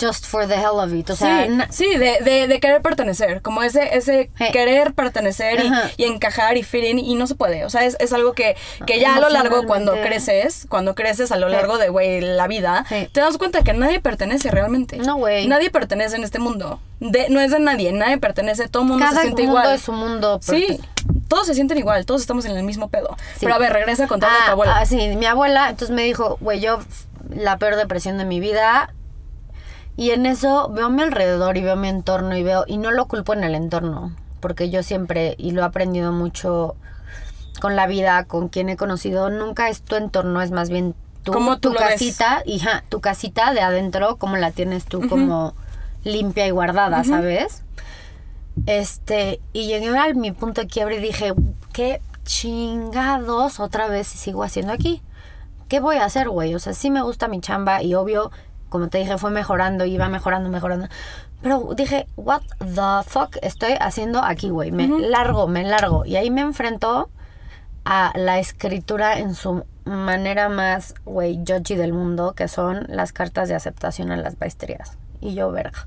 [0.02, 3.42] just for the hell of it, o sea, sí, sí, de, de, de querer pertenecer,
[3.42, 4.50] como ese, ese Hey.
[4.52, 5.64] querer pertenecer
[5.98, 7.66] y, encajar y fit in, y no se puede.
[7.66, 11.32] O sea, es, es algo que, que ya a lo largo, cuando creces, cuando creces
[11.32, 14.98] a lo largo de, güey, la vida, te das cuenta que nadie pertenece realmente.
[14.98, 15.48] No, güey.
[15.48, 16.80] Nadie pertenece en este mundo.
[17.00, 19.76] De, no es de nadie, nadie pertenece, todo el mundo cada se siente mundo igual.
[19.76, 20.40] es su mundo.
[20.42, 21.22] Sí, propio.
[21.28, 23.16] todos se sienten igual, todos estamos en el mismo pedo.
[23.34, 23.40] Sí.
[23.42, 24.78] Pero a ver, regresa a contarle a tu Ah, abuela.
[24.78, 26.80] ah, sí, mi abuela entonces me dijo, güey, yo
[27.30, 28.94] la peor depresión de mi vida.
[29.98, 32.92] Y en eso veo a mi alrededor y veo mi entorno y veo, y no
[32.92, 36.76] lo culpo en el entorno, porque yo siempre, y lo he aprendido mucho
[37.60, 41.34] con la vida, con quien he conocido, nunca es tu entorno, es más bien tú,
[41.34, 41.90] Cómo tú tu ves.
[41.90, 45.54] casita, y ja, tu casita de adentro, cómo la tienes tú como
[46.04, 47.64] limpia y guardada, ¿sabes?
[48.66, 51.34] Este, y llegué a mi punto de quiebre y dije,
[51.74, 55.02] ¿qué chingados otra vez sigo haciendo aquí?
[55.68, 56.54] ¿Qué voy a hacer, güey?
[56.56, 58.32] O sea, sí me gusta mi chamba y obvio,
[58.72, 60.88] como te dije, fue mejorando, iba mejorando, mejorando.
[61.42, 64.72] Pero dije, what the fuck estoy haciendo aquí, güey?
[64.72, 66.06] Me largo, me largo.
[66.06, 67.10] Y ahí me enfrentó
[67.84, 73.50] a la escritura en su manera más, güey, judgy del mundo, que son las cartas
[73.50, 74.98] de aceptación a las maestrías.
[75.20, 75.86] Y yo, verga.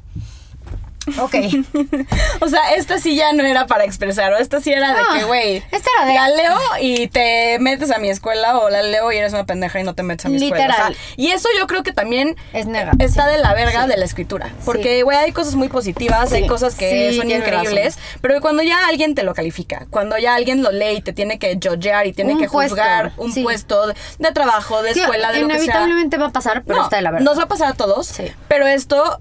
[1.21, 1.35] Ok.
[2.41, 5.25] O sea, esta sí ya no era para expresar, o esta sí era de que,
[5.25, 9.11] güey, esta era de- la leo y te metes a mi escuela, o la leo
[9.13, 10.67] y eres una pendeja y no te metes a mi escuela.
[10.67, 10.95] Literal.
[10.95, 12.93] Sea, y eso yo creo que también Es nega.
[12.99, 13.89] está de la verga Sí.
[13.89, 14.51] de la escritura.
[14.65, 18.87] Porque, güey, hay cosas muy positivas, hay cosas que Sí, son increíbles, pero cuando ya
[18.87, 22.13] alguien te lo califica, cuando ya alguien lo lee y te tiene que judgear y
[22.13, 25.55] tiene Un que puesto, juzgar un puesto de, de trabajo, de escuela, de lo que
[25.55, 25.63] sea.
[25.65, 27.25] inevitablemente va a pasar, pero No, está de la verga.
[27.25, 28.25] Nos va a pasar a todos, Sí.
[28.49, 29.19] pero esto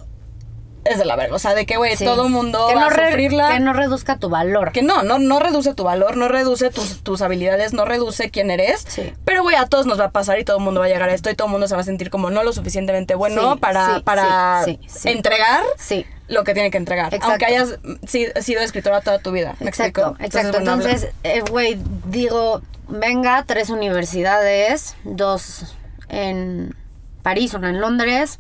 [0.85, 1.35] es de la verga.
[1.35, 2.05] O sea, de que, güey, Sí.
[2.05, 3.51] todo mundo que va no a sufrirla.
[3.53, 4.71] Que no reduzca tu valor.
[4.71, 8.51] Que no, no, no reduce tu valor, no reduce tus, tus habilidades, no reduce quién
[8.51, 8.85] eres.
[8.87, 9.13] Sí.
[9.25, 11.09] Pero, güey, a todos nos va a pasar y todo el mundo va a llegar
[11.09, 13.53] a esto y todo el mundo se va a sentir como no lo suficientemente bueno
[13.53, 14.65] Sí, para, para
[15.05, 16.05] entregar Sí.
[16.27, 17.07] lo que tiene que entregar.
[17.13, 17.27] Exacto.
[17.29, 19.55] Aunque hayas si- sido escritora toda tu vida.
[19.59, 20.25] ¿Me Exacto, explico?
[20.25, 20.57] exacto.
[20.57, 25.75] Entonces, eh, güey, digo, venga, tres universidades, dos
[26.09, 26.75] en
[27.21, 28.39] París, una en Londres.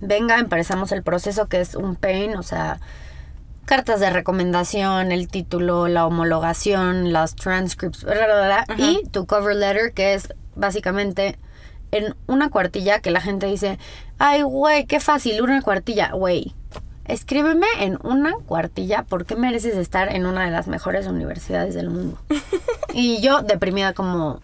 [0.00, 2.80] Venga, empezamos el proceso que es un pain, o sea,
[3.66, 9.26] cartas de recomendación, el título, la homologación, las transcripts, bla, bla, bla, bla, y tu
[9.26, 11.38] cover letter, que es básicamente
[11.92, 13.78] en una cuartilla que la gente dice,
[14.18, 16.54] ay, güey, qué fácil, una cuartilla, güey.
[17.04, 21.90] Escríbeme en una cuartilla por qué mereces estar en una de las mejores universidades del
[21.90, 22.18] mundo.
[22.94, 24.40] y yo deprimida como...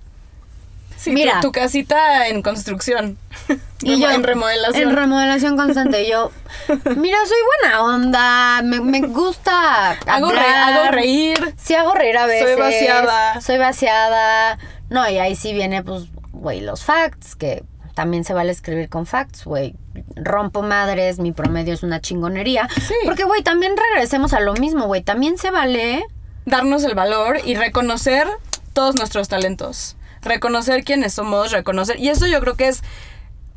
[0.97, 1.41] Sí, mira.
[1.41, 3.19] Tu, tu casita en construcción.
[3.83, 4.89] Y yo, en remodelación.
[4.89, 6.09] En remodelación constante.
[6.09, 6.33] Yo,
[6.97, 10.73] mira, soy buena onda, me, me gusta hago, re- hablar.
[10.73, 11.55] hago reír.
[11.63, 12.49] Sí hago reír a veces.
[12.55, 13.41] Soy vaciada.
[13.43, 14.59] Soy vaciada.
[14.89, 17.63] No, y ahí sí viene, pues, güey, los facts, que
[17.95, 19.75] también se vale escribir con facts, güey.
[20.17, 22.69] Rompo madres, mi promedio es una chingonería.
[22.75, 22.95] Sí.
[23.05, 25.03] Porque, güey, también regresemos a lo mismo, güey.
[25.03, 26.05] También se vale...
[26.47, 28.27] darnos el valor y reconocer
[28.73, 29.97] todos nuestros talentos.
[30.27, 31.99] Reconocer quiénes somos, reconocer.
[31.99, 32.83] Y eso yo creo que es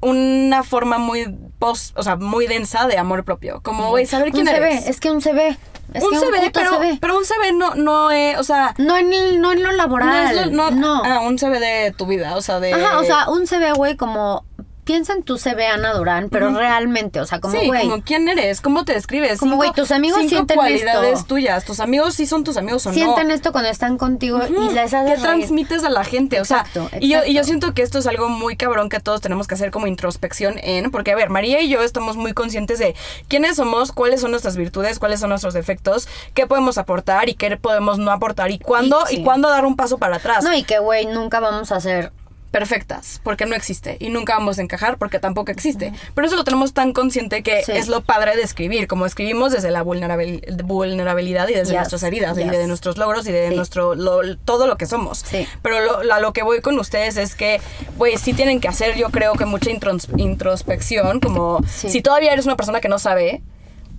[0.02, 3.62] una forma muy post, o sea, muy densa de amor propio.
[3.62, 4.82] Como, güey, saber quién un eres.
[4.84, 5.58] CV, es que un CV.
[5.94, 6.98] Es un que CV, puto pero, CV.
[7.02, 9.76] pero un CV no, no es, o sea, No en, el- no en lo no
[9.78, 10.38] laboral.
[10.38, 11.02] es lo- no, no.
[11.04, 12.72] ah, un CV de tu vida, o sea, de...
[12.74, 14.46] Ajá, o sea, un CV, güey, como.
[14.90, 17.88] Piensa en tu CV, Ana Durán, pero realmente, o sea, como, sí, güey.
[17.88, 19.38] como quién eres, cómo te describes.
[19.40, 21.26] Como, güey, tus amigos cinco sienten cualidades esto.
[21.28, 23.34] tuyas, tus amigos sí son tus amigos o sienten no.
[23.36, 25.22] esto cuando están contigo y Ujú, les ¿Qué haces reír.
[25.22, 26.42] transmites a la gente?
[26.42, 29.00] O sea, Exacto, Y, yo, y yo siento que esto es algo muy cabrón que
[29.00, 32.34] todos tenemos que hacer como introspección en, porque a ver, María y yo estamos muy
[32.34, 32.96] conscientes de
[33.28, 37.56] quiénes somos, cuáles son nuestras virtudes, cuáles son nuestros defectos, qué podemos aportar y qué
[37.58, 39.24] podemos no aportar y cuándo Y- y, sí.
[39.24, 40.44] cuándo dar un paso para atrás.
[40.44, 42.12] No, y que, güey, nunca vamos a ser.
[42.52, 45.94] Perfectas, porque no existe y nunca vamos a encajar porque tampoco existe.
[46.16, 47.74] Pero eso lo tenemos tan consciente que Sí.
[47.74, 52.04] es lo padre de escribir, como escribimos desde la vulnerabil- vulnerabilidad y desde Yes, nuestras
[52.04, 53.56] heridas y de nuestros logros y de Sí.
[53.56, 55.20] nuestro lo- todo lo que somos.
[55.20, 55.48] Sí.
[55.62, 57.62] Pero lo, a lo que voy con ustedes es que,
[57.98, 62.46] güey, sí tienen que hacer, yo creo que mucha intros- introspección, como si todavía eres
[62.46, 63.42] una persona que no sabe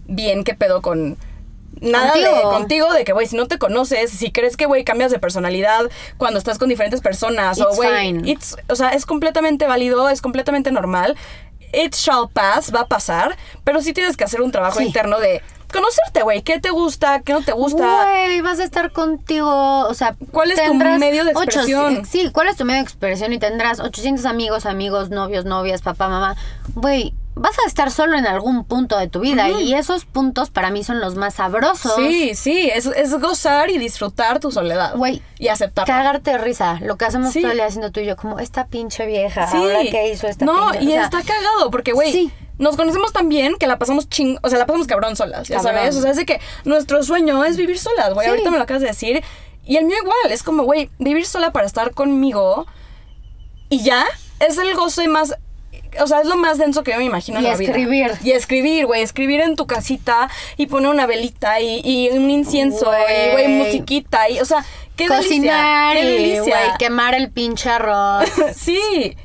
[0.06, 1.16] bien qué pedo con
[1.80, 2.92] nada de Contigo.
[2.92, 5.82] de que güey si no te conoces si crees que güey cambias de personalidad
[6.18, 8.36] cuando estás con diferentes personas o güey
[8.68, 11.16] o sea es completamente válido es completamente normal
[11.72, 14.86] it shall pass va a pasar pero sí tienes que hacer un trabajo Sí.
[14.86, 15.40] interno de
[15.72, 19.94] conocerte güey qué te gusta qué no te gusta Güey, vas a estar contigo, o
[19.94, 22.04] sea, ¿Cuál es tu medio de ocho- expresión?
[22.04, 23.32] sí, ¿cuál es tu medio de expresión?
[23.32, 26.34] Y tendrás 800 amigos, amigos, novios, novias, papá, mamá.
[26.74, 30.70] Güey, vas a estar solo en algún punto de tu vida y esos puntos para
[30.70, 31.94] mí son los más sabrosos.
[31.96, 36.78] sí sí es, es gozar y disfrutar tu soledad Güey, y aceptarla Cagarte de risa,
[36.82, 37.40] lo que hacemos Sí.
[37.40, 39.56] todo el día haciendo tú y yo, como esta pinche vieja, Sí.
[39.56, 40.84] ahora qué hizo esta No, pinche.
[40.84, 42.30] y o sea, está cagado, porque, güey, Sí.
[42.58, 44.38] nos conocemos tan bien que la pasamos ching...
[44.42, 45.74] O sea, la pasamos cabrón solas, ya Cabrón.
[45.76, 45.96] sabes.
[45.96, 48.28] O sea, es de que nuestro sueño es vivir solas, güey.
[48.28, 49.22] Ahorita me lo acabas de decir.
[49.64, 52.66] Y el mío igual, es como, güey, vivir sola para estar conmigo
[53.70, 54.04] y ya
[54.40, 55.34] es el goce más...
[56.00, 57.70] O sea, es lo más denso que yo me imagino en Y la vida.
[57.70, 58.12] escribir.
[58.22, 59.02] Y escribir, güey.
[59.02, 64.28] Escribir en tu casita y poner una velita y, y un incienso y, güey, musiquita.
[64.28, 64.64] Y, o sea,
[64.96, 66.12] qué cocinar delicia.
[66.12, 66.76] Qué y, delicia.
[66.78, 68.30] quemar el pinche arroz.
[68.56, 69.16] sí.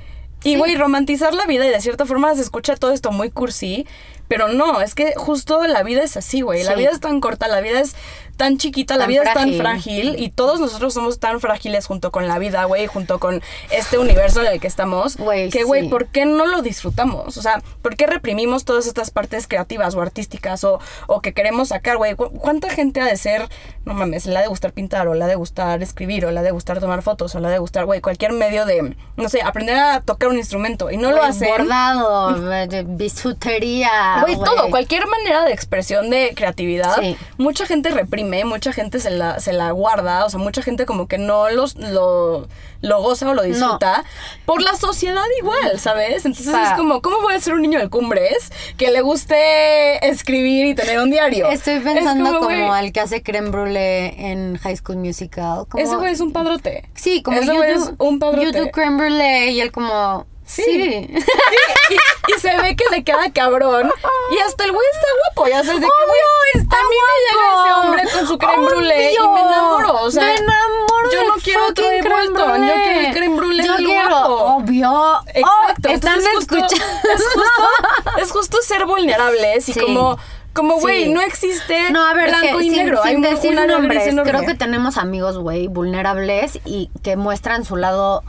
[0.43, 3.88] Y, güey, romantizar la vida y de cierta forma se escucha todo esto muy cursi.
[4.28, 6.63] Pero no, es que justo la vida es así, güey.
[6.63, 7.95] La vida es tan corta, la vida es
[8.36, 9.52] tan chiquita, la Tan vida frágil.
[9.52, 10.15] es tan frágil.
[10.19, 14.41] Y todos nosotros somos tan frágiles junto con la vida, güey, junto con este universo
[14.41, 15.15] en el que estamos.
[15.52, 15.88] Que, güey, sí.
[15.89, 17.38] ¿por qué no lo disfrutamos?
[17.38, 21.69] O sea, ¿por qué reprimimos todas estas partes creativas o artísticas o, o que queremos
[21.69, 22.15] sacar, güey?
[22.15, 23.48] ¿Cu- ¿Cuánta gente ha de ser,
[23.86, 26.39] no mames, le ha de gustar pintar o le ha de gustar escribir o le
[26.39, 29.30] ha de gustar tomar fotos o le ha de gustar, güey, cualquier medio de, no
[29.30, 31.50] sé, aprender a tocar un instrumento y no lo hacen?
[31.50, 34.19] Bordado, eh, bisutería.
[34.21, 37.17] Güey, todo, cualquier manera de expresión de creatividad, Sí.
[37.38, 41.08] mucha gente reprime, mucha gente se la, se la guarda, o sea, mucha gente como
[41.08, 42.48] que no los, lo,
[42.82, 44.04] lo goza o lo disfruta
[44.46, 46.26] por la sociedad igual, ¿sabes?
[46.26, 46.72] Entonces Pa.
[46.72, 51.00] es como, ¿cómo a ser un niño de cumbres que le guste escribir y tener
[51.00, 51.50] un diario?
[51.50, 55.66] Estoy Es pensando como, güey, al que hace creme brulee en High School Musical.
[55.68, 56.90] Como, Ese güey es un padrote.
[56.96, 58.46] Sí, como do, es un padrote.
[58.46, 60.26] you do creme brulee y él como...
[60.46, 60.64] Sí.
[60.64, 61.08] Sí.
[61.90, 61.96] y,
[62.36, 63.92] y se ve que le queda cabrón.
[64.32, 67.64] Y hasta el güey está guapo, ya sabes de güey, está a mí me llega
[67.64, 70.02] ese hombre con su creme brulee y me enamoro.
[70.04, 73.66] O sea, me enamoro yo no quiero otro de Bolton, yo quiero el creme brulee
[73.66, 74.34] Yo del quiero, guapo.
[74.56, 75.20] obvio.
[75.34, 75.90] Exacto.
[75.90, 76.86] Oh, están justo- escuchando.
[77.14, 79.80] Es justo, es justo ser vulnerables y Sí.
[79.80, 80.18] como,
[80.54, 81.10] como, güey, Sí.
[81.14, 83.02] no existe No, a ver, blanco que y sin, negro.
[83.04, 88.24] sin Hay decir nombres, creo que tenemos amigos, güey, vulnerables y que muestran su lado,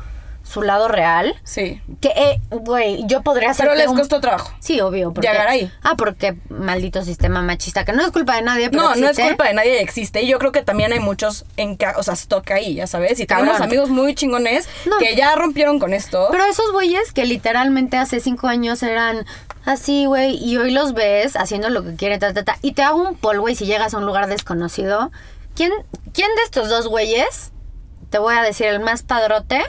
[0.46, 1.34] su lado real.
[1.44, 1.82] Sí.
[2.00, 3.66] Que, eh, güey, yo podría ser.
[3.66, 4.50] Pero les costó trabajo.
[4.60, 5.12] Sí, obvio.
[5.12, 5.70] Porque, Llegar ahí.
[5.82, 9.02] Ah, porque maldito sistema machista, que no es culpa de nadie, pero No, no es
[9.02, 9.22] existe.
[9.28, 10.22] culpa de nadie, existe.
[10.22, 13.18] Y yo creo que también hay muchos en ca- o sea, stock ahí, ya sabes.
[13.18, 14.98] Y tenemos amigos muy chingones No.
[14.98, 16.28] que ya rompieron con esto.
[16.30, 19.26] Pero esos güeyes que literalmente hace cinco años eran
[19.64, 22.82] así, güey, y hoy los ves haciendo lo que quieren, ta, ta, ta, y te
[22.82, 25.10] hago un polvo, güey, si llegas a un lugar desconocido.
[25.56, 25.72] ¿Quién,
[26.12, 27.50] ¿Quién de estos dos güeyes,
[28.10, 29.64] te voy a decir, el más padrote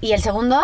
[0.00, 0.62] y el segundo,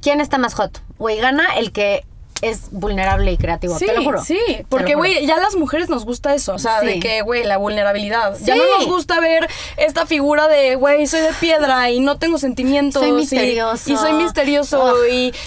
[0.00, 0.80] quién está más hot?
[0.98, 2.04] Güey, gana el que
[2.42, 4.22] es vulnerable y creativo, Sí, te lo juro.
[4.22, 7.56] sí, porque, güey, ya las mujeres nos gusta eso, o sea, de que, güey, la
[7.56, 8.36] vulnerabilidad.
[8.42, 12.38] Ya no nos gusta ver esta figura de, güey, soy de piedra y no tengo
[12.38, 13.02] sentimientos.
[13.02, 13.92] Soy misterioso.
[13.92, 14.94] Y, soy misterioso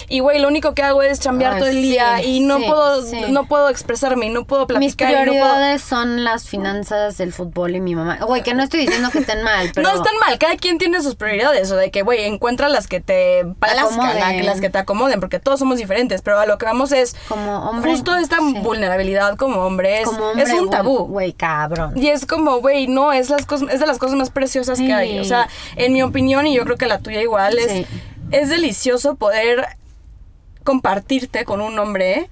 [0.08, 3.46] y, güey, lo único que hago es chambear todo el día y no puedo no
[3.46, 5.44] puedo expresarme y no puedo Mis platicar no puedo...
[5.44, 8.18] prioridades son las finanzas, el fútbol y mi mamá.
[8.24, 9.88] Güey, que no estoy diciendo que estén mal, pero...
[9.88, 13.00] No están mal, cada quien tiene sus prioridades, o de que, güey, encuentra las que
[13.00, 16.79] te a- las que te acomoden, porque todos somos diferentes, pero a lo que vamos
[16.86, 18.54] es Como hombre, justo esta sí.
[18.62, 21.06] vulnerabilidad como hombre es, Como hombre, es un tabú.
[21.06, 21.92] Güey, cabrón.
[21.96, 24.86] Y es como, güey, no, es, las cosas, es de las cosas más preciosas Sí.
[24.86, 25.18] que hay.
[25.18, 27.86] O sea, en mi opinión, y yo creo que la tuya igual, es, Sí.
[28.32, 29.66] es delicioso poder
[30.64, 32.28] compartirte con un hombre.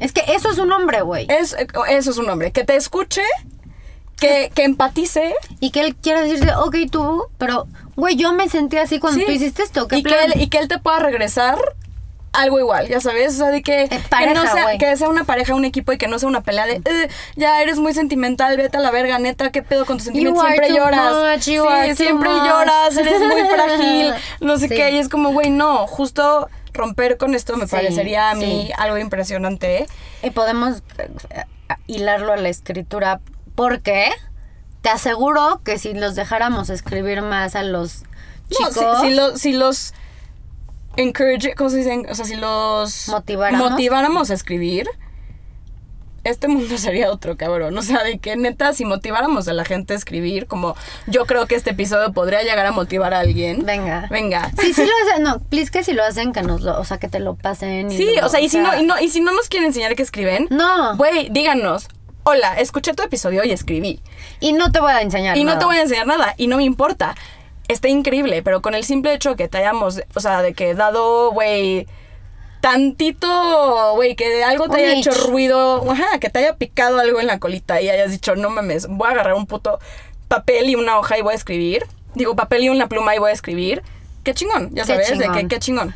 [0.00, 1.26] Es que eso es un hombre, güey.
[1.30, 1.56] Es,
[1.88, 2.50] eso es un hombre.
[2.52, 3.22] Que te escuche
[4.16, 8.76] que, que empatice Y que él quiera decirte, ok, tú, pero, güey, yo me sentí
[8.76, 9.26] así cuando Sí.
[9.26, 9.88] tú hiciste esto.
[9.88, 10.32] ¿qué y que, plan?
[10.32, 11.58] él, y que él te pueda regresar
[12.32, 15.24] algo igual, ya sabes, o sea, de que, que pareja, no sea, que sea una
[15.24, 18.56] pareja, un equipo y que no sea una pelea de "Eh, ya eres muy sentimental,
[18.56, 21.14] vete a la verga, neta, qué pedo con tus sentimientos, siempre lloras.
[21.36, 21.58] much, sí,
[21.96, 22.42] siempre much.
[22.44, 24.74] lloras, eres muy frágil, no sé Sí.
[24.74, 28.70] qué, y es como, güey, no, justo romper con esto me Sí, parecería a mí
[28.78, 29.82] algo impresionante.
[29.82, 29.86] ¿eh?
[30.22, 31.44] Y podemos eh,
[31.86, 33.20] hilarlo a la escritura
[33.54, 34.10] porque
[34.80, 38.04] te aseguro que si los dejáramos escribir más a los
[38.58, 39.92] No, chicos, si, si, lo- si los
[40.96, 42.06] encourage, ¿cómo se dicen?
[42.10, 43.70] O sea, si los Motiváramos.
[43.70, 44.86] motiváramos a escribir,
[46.24, 47.76] este mundo sería otro cabrón.
[47.76, 50.76] O sea, de que neta, si motiváramos a la gente a escribir, como
[51.06, 53.64] yo creo que este episodio podría llegar a motivar a alguien.
[53.64, 54.06] venga.
[54.10, 54.50] Venga.
[54.60, 56.98] Sí, sí lo hacen, no, please que si lo hacen, que nos lo, o sea,
[56.98, 57.90] que te lo pasen.
[57.90, 59.68] y Sí, lo- o sea, y si no, y no, y si no nos quieren
[59.68, 60.96] enseñar que escriben, No.
[60.96, 61.88] güey, díganos.
[62.24, 64.00] Hola, escuché tu episodio y escribí.
[64.38, 65.66] Y no te voy a enseñar Y no te nada.
[65.66, 67.16] voy a enseñar nada, y no me importa.
[67.72, 71.32] Está increíble, pero con el simple hecho que te hayamos, o sea, de que dado,
[71.32, 71.86] güey,
[72.60, 77.18] tantito, güey, que de algo te haya hecho ruido, ajá, que te haya picado algo
[77.18, 79.78] en la colita y hayas dicho, no mames, voy a agarrar un puto
[80.28, 81.84] papel y una hoja y voy a escribir.
[82.14, 83.82] Digo, papel y una pluma y voy a escribir.
[84.22, 85.94] Qué chingón, ya Qué sabes, de que qué chingón.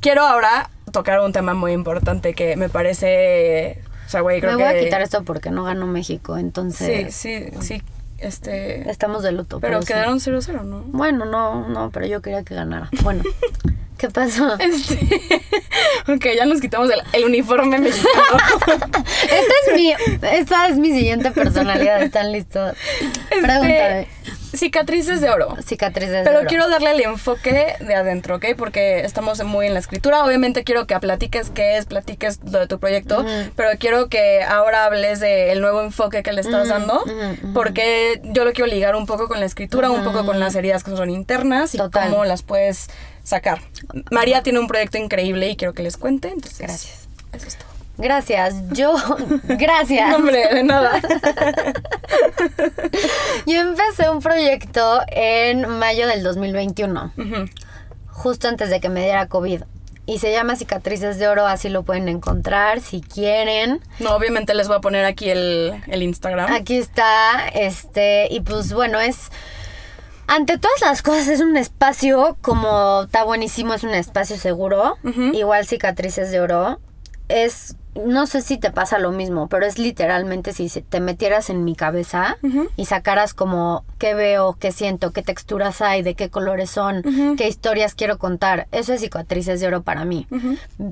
[0.00, 4.58] Quiero ahora tocar un tema muy importante que me parece, o sea, güey, Me creo
[4.58, 7.82] voy que a quitar esto porque no ganó México, Sí, entonces sí, sí,
[8.18, 9.60] este estamos de luto.
[9.60, 9.88] pero sí.
[9.88, 10.82] quedaron 0-0, ¿no?
[10.86, 12.88] Bueno, no, no, pero yo quería que ganara.
[13.02, 13.22] Bueno,
[13.98, 14.58] ¿qué pasó?
[14.58, 14.98] Este,
[16.08, 18.38] ok, ya nos quitamos el, el uniforme mexicano.
[19.22, 22.02] Esta es mi, esta es mi siguiente personalidad.
[22.02, 22.74] ¿Están listos?
[23.28, 24.08] Pregúntame.
[24.56, 25.56] Cicatrices de oro.
[25.64, 26.48] Cicatrices de Pero oro.
[26.48, 28.46] quiero darle el enfoque de adentro, ¿ok?
[28.56, 30.24] Porque estamos muy en la escritura.
[30.24, 34.84] Obviamente quiero que platiques qué es, platiques lo de tu proyecto, pero quiero que ahora
[34.84, 37.02] hables del nuevo enfoque que le estás dando,
[37.54, 40.84] porque yo lo quiero ligar un poco con la escritura, un poco con las heridas
[40.84, 42.10] que son internas y Total.
[42.10, 42.88] cómo las puedes
[43.22, 43.60] sacar.
[44.10, 46.58] María tiene un proyecto increíble y quiero que les cuente, entonces...
[46.60, 47.08] Gracias.
[47.32, 47.75] Eso es todo.
[47.98, 48.54] Gracias.
[48.72, 48.94] Yo,
[49.44, 50.10] gracias.
[50.10, 51.00] No, hombre, de nada.
[53.46, 57.44] Yo empecé un proyecto en mayo del 2021, Ujú.
[58.08, 59.62] justo antes de que me diera COVID.
[60.08, 63.80] Y se llama Cicatrices de Oro, así lo pueden encontrar si quieren.
[63.98, 66.52] No, obviamente les voy a poner aquí el, el Instagram.
[66.52, 69.30] Aquí está, este, y pues bueno, es.
[70.28, 74.96] Ante todas las cosas, es un espacio como está buenísimo, es un espacio seguro.
[75.32, 76.80] Igual cicatrices de oro.
[77.28, 77.76] Es.
[78.04, 81.74] No sé si te pasa lo mismo, pero es literalmente si te metieras en mi
[81.74, 82.36] cabeza
[82.76, 87.02] y sacaras como qué veo, qué siento, qué texturas hay, de qué colores son,
[87.38, 88.68] qué historias quiero contar.
[88.70, 90.26] Eso es cicatrices de oro para mí.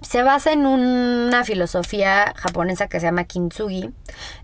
[0.01, 3.91] Se basa en una filosofía japonesa que se llama kintsugi,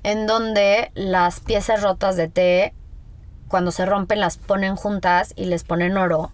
[0.03, 2.75] en donde las piezas rotas de té,
[3.49, 6.31] cuando se rompen, las ponen juntas y les ponen oro.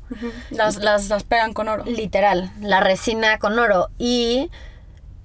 [0.50, 1.84] Las, las, las pegan con oro.
[1.84, 3.90] Literal, la resina con oro.
[3.96, 4.50] Y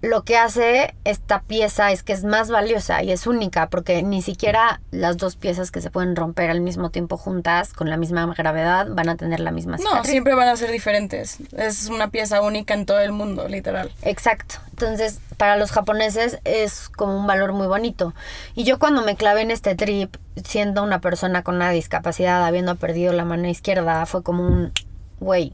[0.02, 4.24] lo que hace esta pieza es que es más valiosa y es única porque ni
[4.24, 8.26] siquiera las dos piezas que se pueden romper al mismo tiempo juntas con la misma
[8.34, 10.12] gravedad van a tener la misma No, cicatriz.
[10.12, 11.38] siempre van a ser diferentes.
[11.56, 13.92] Es una pieza única en todo el mundo, literal.
[14.02, 14.56] Exacto.
[14.72, 18.16] Entonces, para los japoneses es como un valor muy bonito.
[18.56, 22.76] Y yo cuando me clavé en este trip, siendo una persona con una discapacidad, habiendo
[22.76, 24.72] perdido la mano izquierda, fue como un,
[25.20, 25.54] güey,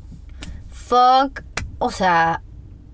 [0.70, 1.42] fuck,
[1.80, 2.42] o sea,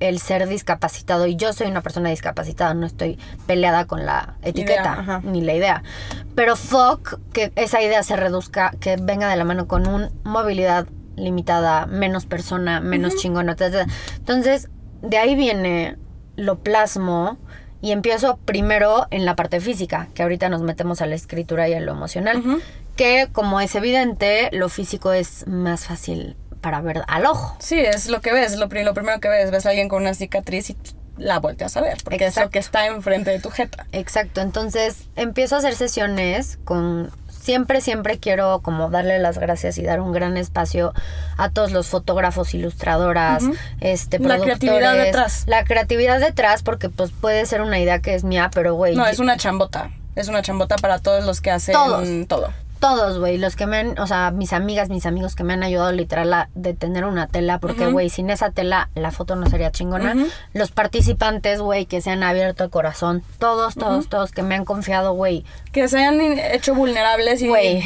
[0.04, 1.28] el ser discapacitado.
[1.28, 5.84] Y yo soy una persona discapacitada, no estoy peleada con la etiqueta, ni la idea.
[6.36, 10.88] Pero fuck que esa idea se reduzca, que venga de la mano con un movilidad
[11.16, 13.56] limitada, menos persona, menos chingona.
[13.56, 13.70] ta.
[14.18, 14.70] Entonces,
[15.02, 15.98] de ahí viene,
[16.36, 17.38] lo plasmo
[17.82, 21.74] y empiezo primero en la parte física, que ahorita nos metemos a la escritura y
[21.74, 22.62] a lo emocional,
[22.96, 27.56] que como es evidente, lo físico es más fácil para ver al ojo.
[27.60, 29.52] Sí, es lo que ves, lo, lo primero que ves.
[29.52, 30.78] Ves a alguien con una cicatriz y
[31.18, 33.86] la volteas a ver, porque es lo que está enfrente de tu jeta.
[33.92, 39.84] Exacto, entonces empiezo a hacer sesiones con siempre siempre quiero como darle las gracias y
[39.84, 40.94] dar un gran espacio
[41.38, 43.44] a todos los fotógrafos, ilustradoras,
[43.82, 45.44] este La creatividad productores, detrás.
[45.48, 49.06] La creatividad detrás porque pues puede ser una idea que es mía, pero güey, No,
[49.06, 49.92] es una chambota.
[50.16, 52.08] Es una chambota para todos los que hacen Todos.
[52.28, 52.54] todo.
[52.84, 55.64] Todos, güey, los que me han, o sea, mis amigas, mis amigos que me han
[55.64, 59.72] ayudado literal a detener una tela, porque, güey, sin esa tela la foto no sería
[59.72, 60.18] chingona.
[60.52, 64.66] Los participantes, güey, que se han abierto el corazón, todos, todos, todos que me han
[64.66, 65.46] confiado, güey.
[65.72, 67.82] Que se hayan hecho vulnerables y, Güey.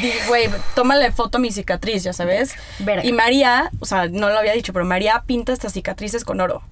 [0.74, 2.54] tómale foto a mi cicatriz, ya sabes.
[2.80, 3.04] Verga.
[3.06, 6.62] Y María, o sea, no lo había dicho, pero María pinta estas cicatrices con oro.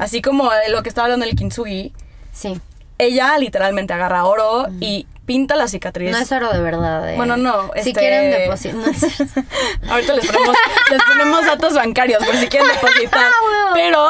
[0.00, 1.92] Así como lo que estaba hablando del kintsugi,
[2.32, 2.58] Sí.
[2.96, 6.10] ella literalmente agarra oro y pinta la cicatriz.
[6.10, 7.08] No es oro de verdad.
[7.12, 7.16] eh.
[7.16, 8.76] Bueno, no, Si este- quieren depositar.
[8.76, 9.02] no es-
[9.90, 10.56] Ahorita les ponemos,
[10.90, 13.26] les ponemos datos bancarios por si quieren depositar.
[13.74, 14.04] Pero,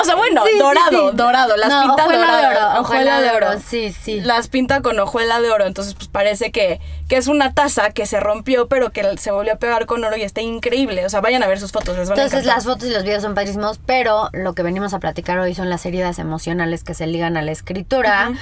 [0.00, 1.16] o sea, bueno, Sí, dorado, sí.
[1.16, 4.20] dorado, las No, pinta hojuela de dorado, oro, hojuela de oro, sí, sí.
[4.20, 8.06] Las pinta con hojuela de oro, entonces pues parece que, que es una taza que
[8.06, 11.04] se rompió, pero que se volvió a pegar con oro y está increíble.
[11.04, 13.02] O sea, vayan a ver sus fotos, les van a Entonces las fotos y los
[13.04, 16.94] videos son padrísimos, pero lo que venimos a platicar hoy son las heridas emocionales que
[16.94, 18.32] se ligan a la escritura.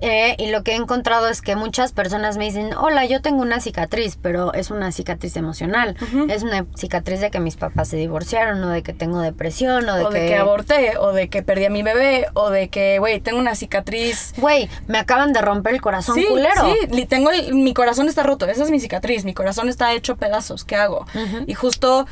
[0.00, 3.42] Eh, y lo que he encontrado es que muchas personas me dicen, hola, yo tengo
[3.42, 5.96] una cicatriz, pero es una cicatriz emocional.
[6.28, 9.96] Es una cicatriz de que mis papás se divorciaron, o de que tengo depresión, o
[9.96, 12.98] de, o de que aborté, o de que perdí a mi bebé, o de que,
[12.98, 16.74] güey, tengo una cicatriz Güey, me acaban de romper el corazón Sí, culero.
[16.92, 20.16] sí, tengo el- mi corazón está roto, esa es mi cicatriz, mi corazón está hecho
[20.16, 21.06] pedazos, ¿qué hago?
[21.46, 22.06] Y justo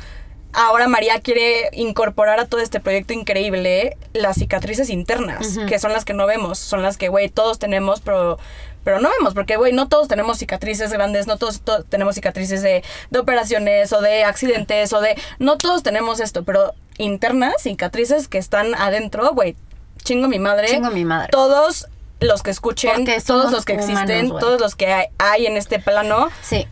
[0.53, 6.05] ahora María quiere incorporar a todo este proyecto increíble las cicatrices internas, que son las
[6.05, 8.37] que no vemos, son las que, güey, todos tenemos, pero
[8.81, 12.61] pero no vemos, porque, güey, no todos tenemos cicatrices grandes, no todos to- tenemos cicatrices
[12.61, 15.15] de, de operaciones o de accidentes o de...
[15.37, 19.55] No todos tenemos esto, pero internas, cicatrices que están adentro, güey,
[20.03, 20.69] chingo mi madre.
[20.69, 21.27] Chingo mi madre.
[21.29, 21.87] Todos
[22.21, 25.79] los que escuchen, todos los que humanos, existen, todos los que hay, hay en este
[25.79, 26.65] plano, Sí.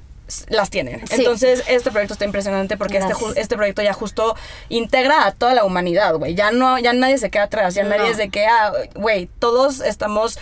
[0.49, 1.05] Las tienen.
[1.07, 1.15] Sí.
[1.15, 3.38] Entonces, este proyecto está impresionante porque este, Gracias.
[3.38, 4.36] este proyecto ya justo
[4.69, 6.36] integra a toda la humanidad, güey.
[6.36, 8.07] Ya no, ya nadie se queda atrás, ya nadie No.
[8.07, 10.38] es de que, ah, güey, todos estamos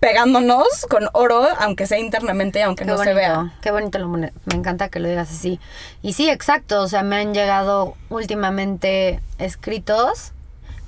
[0.00, 3.52] pegándonos con oro, aunque sea internamente, aunque Qué no bonito, se vea.
[3.62, 5.60] qué bonito lo Me encanta que lo digas así.
[6.02, 6.82] Y sí, exacto.
[6.82, 10.32] O sea, me han llegado últimamente escritos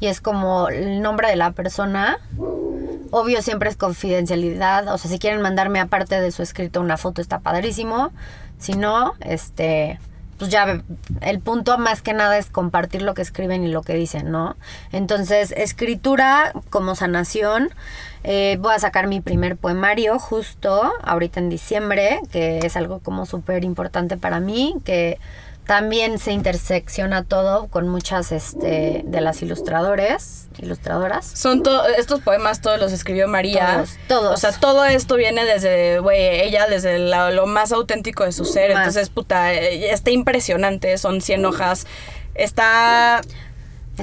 [0.01, 2.19] y es como el nombre de la persona.
[3.11, 4.93] Obvio, siempre es confidencialidad.
[4.93, 8.13] O sea, si quieren mandarme aparte de su escrito una foto, está padrísimo.
[8.59, 9.99] Si no, este.
[10.39, 10.83] Pues ya
[11.21, 14.57] el punto más que nada es compartir lo que escriben y lo que dicen, ¿no?
[14.91, 17.71] Entonces, escritura como sanación.
[18.25, 23.27] Eh, voy a sacar mi primer poemario justo ahorita en diciembre, que es algo como
[23.27, 25.21] súper importante para mí, que
[25.67, 31.25] también se intersecciona todo con muchas este, de las ilustradores, ilustradoras.
[31.27, 33.75] Son to- estos poemas, todos los escribió María.
[33.77, 34.35] Todos, todos.
[34.35, 38.45] O sea, todo esto viene desde, güey, ella, desde la- lo más auténtico de su
[38.45, 38.73] ser.
[38.75, 38.81] Más.
[38.89, 40.97] Entonces, puta, eh, está impresionante.
[40.99, 41.87] Son 100 hojas.
[42.35, 43.21] Está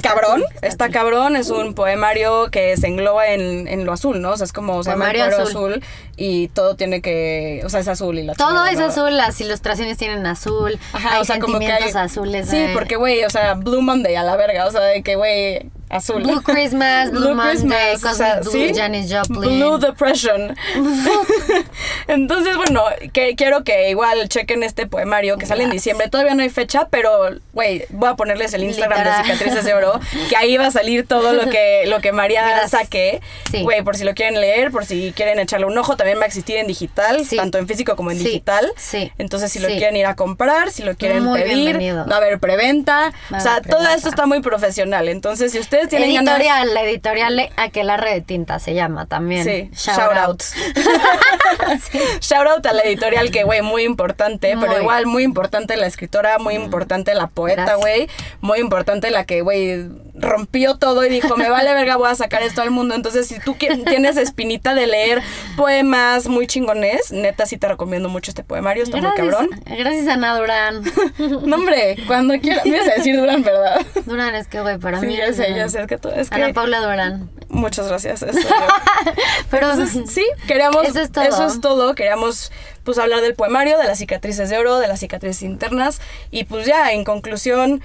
[0.02, 4.32] cabrón, está cabrón, es un poemario que se engloba en, en lo azul, ¿no?
[4.32, 5.42] O sea, es como se llama el azul.
[5.42, 5.84] azul.
[6.16, 9.42] y todo tiene que, o sea, es azul y la Todo chingada, es azul, las
[9.42, 12.48] ilustraciones tienen azul, Ajá, hay o sea, como que hay azules.
[12.50, 15.70] Sí, porque güey, o sea, Blue Monday a la verga, o sea, de que güey,
[15.92, 16.24] azul.
[16.24, 18.72] Blue Christmas, Blue, Monday, o Cosmic sea, Blue, ¿sí?
[18.76, 19.42] Janis Joplin.
[19.60, 20.56] Blue Depression.
[22.08, 22.84] Entonces, bueno,
[23.14, 26.10] que, quiero que igual chequen este poemario que sale en diciembre.
[26.10, 29.18] Todavía no hay fecha, pero, güey, voy a ponerles el Instagram Literal.
[29.28, 32.46] de Cicatrices de Oro, que ahí va a salir todo lo que, lo que María
[32.48, 32.72] Gracias.
[32.72, 33.22] saque.
[33.52, 33.64] Sí.
[33.64, 36.28] Güey, por si lo quieren leer, por si quieren echarle un ojo, también va a
[36.28, 37.36] existir en digital, Sí.
[37.38, 38.72] tanto en físico como en digital.
[38.78, 42.06] sí, Entonces, si lo quieren ir a comprar, si lo quieren Muy pedir, bienvenido.
[42.08, 43.12] va a haber preventa.
[43.34, 45.08] Va o sea, todo esto está muy profesional.
[45.10, 46.36] Entonces, si ustedes tienen ganas...
[46.36, 49.44] editorial, la editorial Aquelarre de Tinta se llama también.
[49.44, 50.28] Sí, Shout shout, out.
[50.30, 50.44] out.
[52.22, 56.38] Shout out a la editorial que, güey, muy importante, pero igual muy importante la escritora,
[56.40, 57.80] muy importante la poeta, Gracias.
[57.80, 58.10] güey,
[58.42, 62.44] muy importante la que, güey, rompió todo y dijo, me vale verga, voy a sacar
[62.44, 62.96] esto al mundo.
[62.96, 65.22] Entonces, si tú tienes espinita de leer
[65.58, 69.50] poemas muy chingones, neta sí te recomiendo mucho este poemario, está muy cabrón.
[69.66, 70.82] Gracias, Ana Durán.
[71.52, 73.82] No, hombre, cuando quieras, me ibas a decir Durán, ¿verdad?
[74.06, 75.16] Durán, es que, güey, para Sí, mí.
[75.16, 76.36] eres sé, ya sé, es que tú, es que...
[76.36, 77.30] Ana Paula Durán.
[77.50, 78.24] Muchas gracias.
[78.24, 78.40] eso.
[79.52, 80.86] Pero Entonces, sí, queríamos.
[80.86, 81.24] Eso es todo.
[81.24, 81.96] Eso es todo.
[81.96, 82.52] Queríamos
[82.84, 86.02] pues hablar del poemario, de las cicatrices de oro, de las cicatrices internas.
[86.32, 87.82] Y pues ya, en conclusión.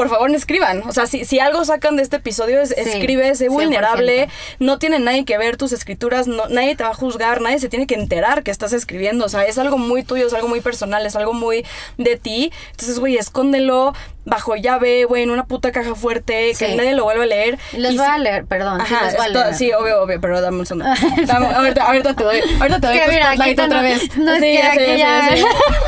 [0.00, 0.82] Por favor, no escriban.
[0.88, 3.52] O sea, si, si algo sacan de este episodio es escribe, sé 100%.
[3.52, 4.30] vulnerable.
[4.58, 7.68] No tiene nadie que ver tus escrituras, no, nadie te va a juzgar, nadie se
[7.68, 9.26] tiene que enterar que estás escribiendo.
[9.26, 11.66] O sea, es algo muy tuyo, es algo muy personal, es algo muy
[11.98, 12.50] de ti.
[12.70, 13.92] Entonces, güey, escóndelo
[14.24, 16.74] bajo llave, güey, en una puta caja fuerte, que Sí.
[16.76, 17.58] nadie lo vuelva a leer.
[17.72, 18.80] Les Y voy si- a leer, perdón.
[18.86, 19.54] sí, Ajá, voy a leer.
[19.54, 20.88] sí, obvio, obvio, pero dame un segundo.
[21.26, 23.82] Dame- ahorita, ahorita te doy, ahorita te doy Es que tu mira, spotlight otra no-
[23.82, 24.16] vez.
[24.16, 25.28] no, es Sí, que aquí ya.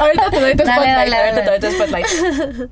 [0.00, 2.06] Ahorita te doy tu Dale, spotlight, dale, ahorita te doy tu spotlight.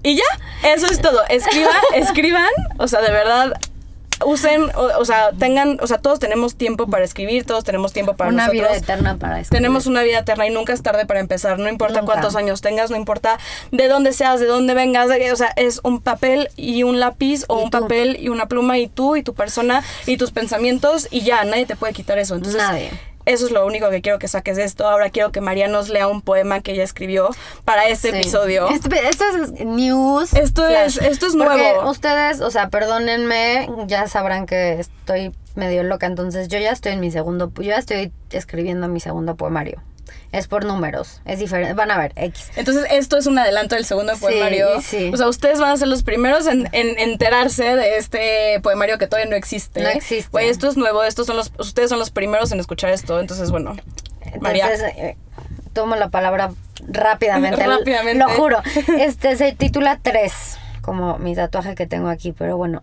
[0.03, 1.21] Y ya, eso es todo.
[1.31, 3.53] Escriban, escriban, o sea, de verdad
[4.27, 8.17] usen, o, o sea, tengan, o sea, todos tenemos tiempo para escribir, todos tenemos tiempo
[8.17, 8.69] para Una nosotros.
[8.69, 9.63] vida eterna para escribir.
[9.63, 12.13] Tenemos una vida eterna y nunca es tarde para empezar, no importa Nunca.
[12.13, 13.39] cuántos años tengas, no importa
[13.73, 17.45] de dónde seas, de dónde vengas, de- o sea, es un papel y un lápiz
[17.49, 17.81] o un tú.
[17.81, 21.65] papel y una pluma y tú y tu persona y tus pensamientos y ya, nadie
[21.65, 22.35] te puede quitar eso.
[22.35, 22.91] Entonces, Nadie.
[23.33, 24.87] Eso es lo único que quiero que saques de esto.
[24.89, 27.31] Ahora quiero que María nos lea un poema que ella escribió
[27.65, 28.17] para este Sí.
[28.19, 28.69] episodio.
[28.71, 30.33] Esto, es news.
[30.35, 31.91] Esto es- esto es Porque nuevo.
[31.91, 37.01] ustedes, o sea, perdónenme, ya sabrán que estoy medio loca, entonces yo ya estoy en
[37.01, 39.83] mi segundo, yo ya estoy escribiendo mi segundo poemario.
[40.33, 42.51] Es por números, es diferente, van a ver, X.
[42.55, 44.81] Entonces, esto es un adelanto del segundo Sí, poemario.
[44.81, 45.11] sí.
[45.13, 49.09] O sea, ustedes van a ser los primeros en, en enterarse de este poemario que
[49.09, 49.83] todavía no existe.
[49.83, 50.31] No existe.
[50.31, 53.19] Güey, esto es nuevo, estos son los, ustedes son los primeros en escuchar esto.
[53.19, 53.75] Entonces, bueno,
[54.41, 54.71] María.
[54.73, 55.17] Entonces, eh,
[55.73, 56.53] tomo la palabra
[56.87, 57.67] rápidamente.
[57.67, 58.23] Rápidamente.
[58.25, 58.63] Lo juro.
[58.99, 62.83] Este se titula Tres, como mi tatuaje que tengo aquí, pero bueno.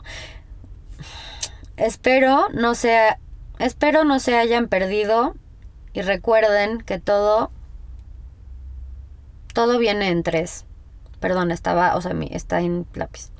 [1.77, 3.19] Espero no sea,
[3.59, 5.35] espero no se hayan perdido
[5.97, 7.49] y recuerden que todo,
[9.55, 10.63] todo viene en tres.
[11.19, 13.31] Perdón, estaba, o sea, está en lápiz.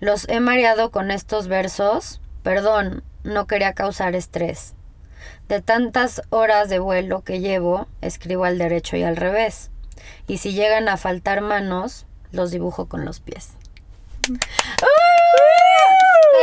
[0.00, 2.22] Los he mareado con estos versos.
[2.42, 4.72] Perdón, no quería causar estrés.
[5.48, 9.70] De tantas horas de vuelo que llevo, escribo al derecho y al revés.
[10.26, 13.50] Y si llegan a faltar manos, los dibujo con los pies.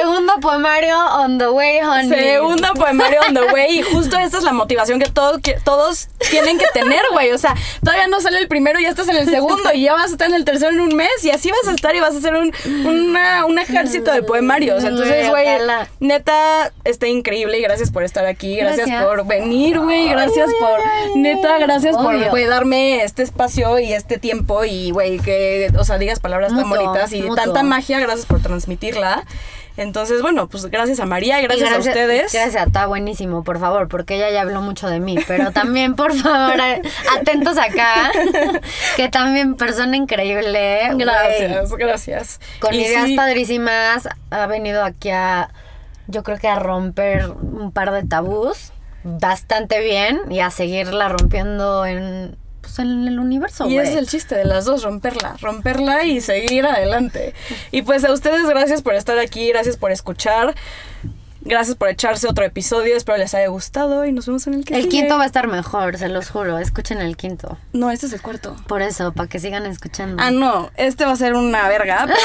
[0.04, 2.10] Segundo poemario on the way, honey.
[2.10, 3.80] Segundo poemario on the way.
[3.80, 7.32] Y justo esta es la motivación que todos, que todos tienen que tener, güey.
[7.32, 9.72] O sea, todavía no sale el primero y ya estás en el segundo.
[9.74, 11.24] Y ya vas a estar en el tercero en un mes.
[11.24, 12.52] Y así vas a estar y vas a hacer un,
[12.86, 14.84] una- un ejército de poemarios.
[14.84, 15.48] Entonces, güey,
[16.00, 17.60] neta, está increíble.
[17.60, 18.58] Y gracias por estar aquí.
[18.58, 19.06] Gracias, Gracias.
[19.06, 20.10] por venir, güey.
[20.10, 20.80] Gracias por,
[21.18, 24.66] neta, gracias por, güey, darme este espacio y este tiempo.
[24.66, 27.36] Y, güey, que, o sea, digas palabras tan bonitas y mutuo.
[27.36, 28.00] tanta magia.
[28.00, 29.24] Gracias por transmitirla.
[29.76, 32.32] Entonces, bueno, pues gracias a María y Y gracias, a ustedes.
[32.32, 35.18] Gracias, está buenísimo, por favor, porque ella ya habló mucho de mí.
[35.28, 36.60] Pero también, por favor,
[37.18, 38.12] atentos acá,
[38.96, 40.82] que también persona increíble.
[40.96, 42.40] Gracias, gracias.
[42.60, 45.50] Con Y ideas sí, padrísimas, ha venido aquí a,
[46.08, 48.72] yo creo que a romper un par de tabús
[49.04, 53.68] bastante bien y a seguirla rompiendo en, pues, en el universo.
[53.68, 53.88] Y güey.
[53.88, 57.36] es el chiste de las dos, romperla, romperla y seguir adelante.
[57.72, 60.56] Y pues a ustedes gracias por estar aquí, gracias por escuchar,
[61.42, 64.76] gracias por echarse otro episodio, espero les haya gustado y nos vemos en el que
[64.76, 64.92] El sigue.
[65.02, 66.58] quinto va a estar mejor, se los juro.
[66.58, 67.58] Escuchen el quinto.
[67.74, 68.56] No, este es el cuarto.
[68.68, 70.24] Por eso, para que sigan escuchando.
[70.24, 72.20] Ah, no, este va a ser una verga, pero,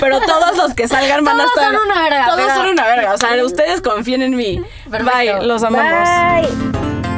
[0.00, 1.74] pero todos los que salgan van a Todos estar...
[1.74, 4.62] son una verga, Todos pero- son una verga, o sea, ustedes confíen en mí.
[4.90, 5.16] Perfecto.
[5.18, 6.48] Bye, los amamos.
[6.48, 7.11] Bye.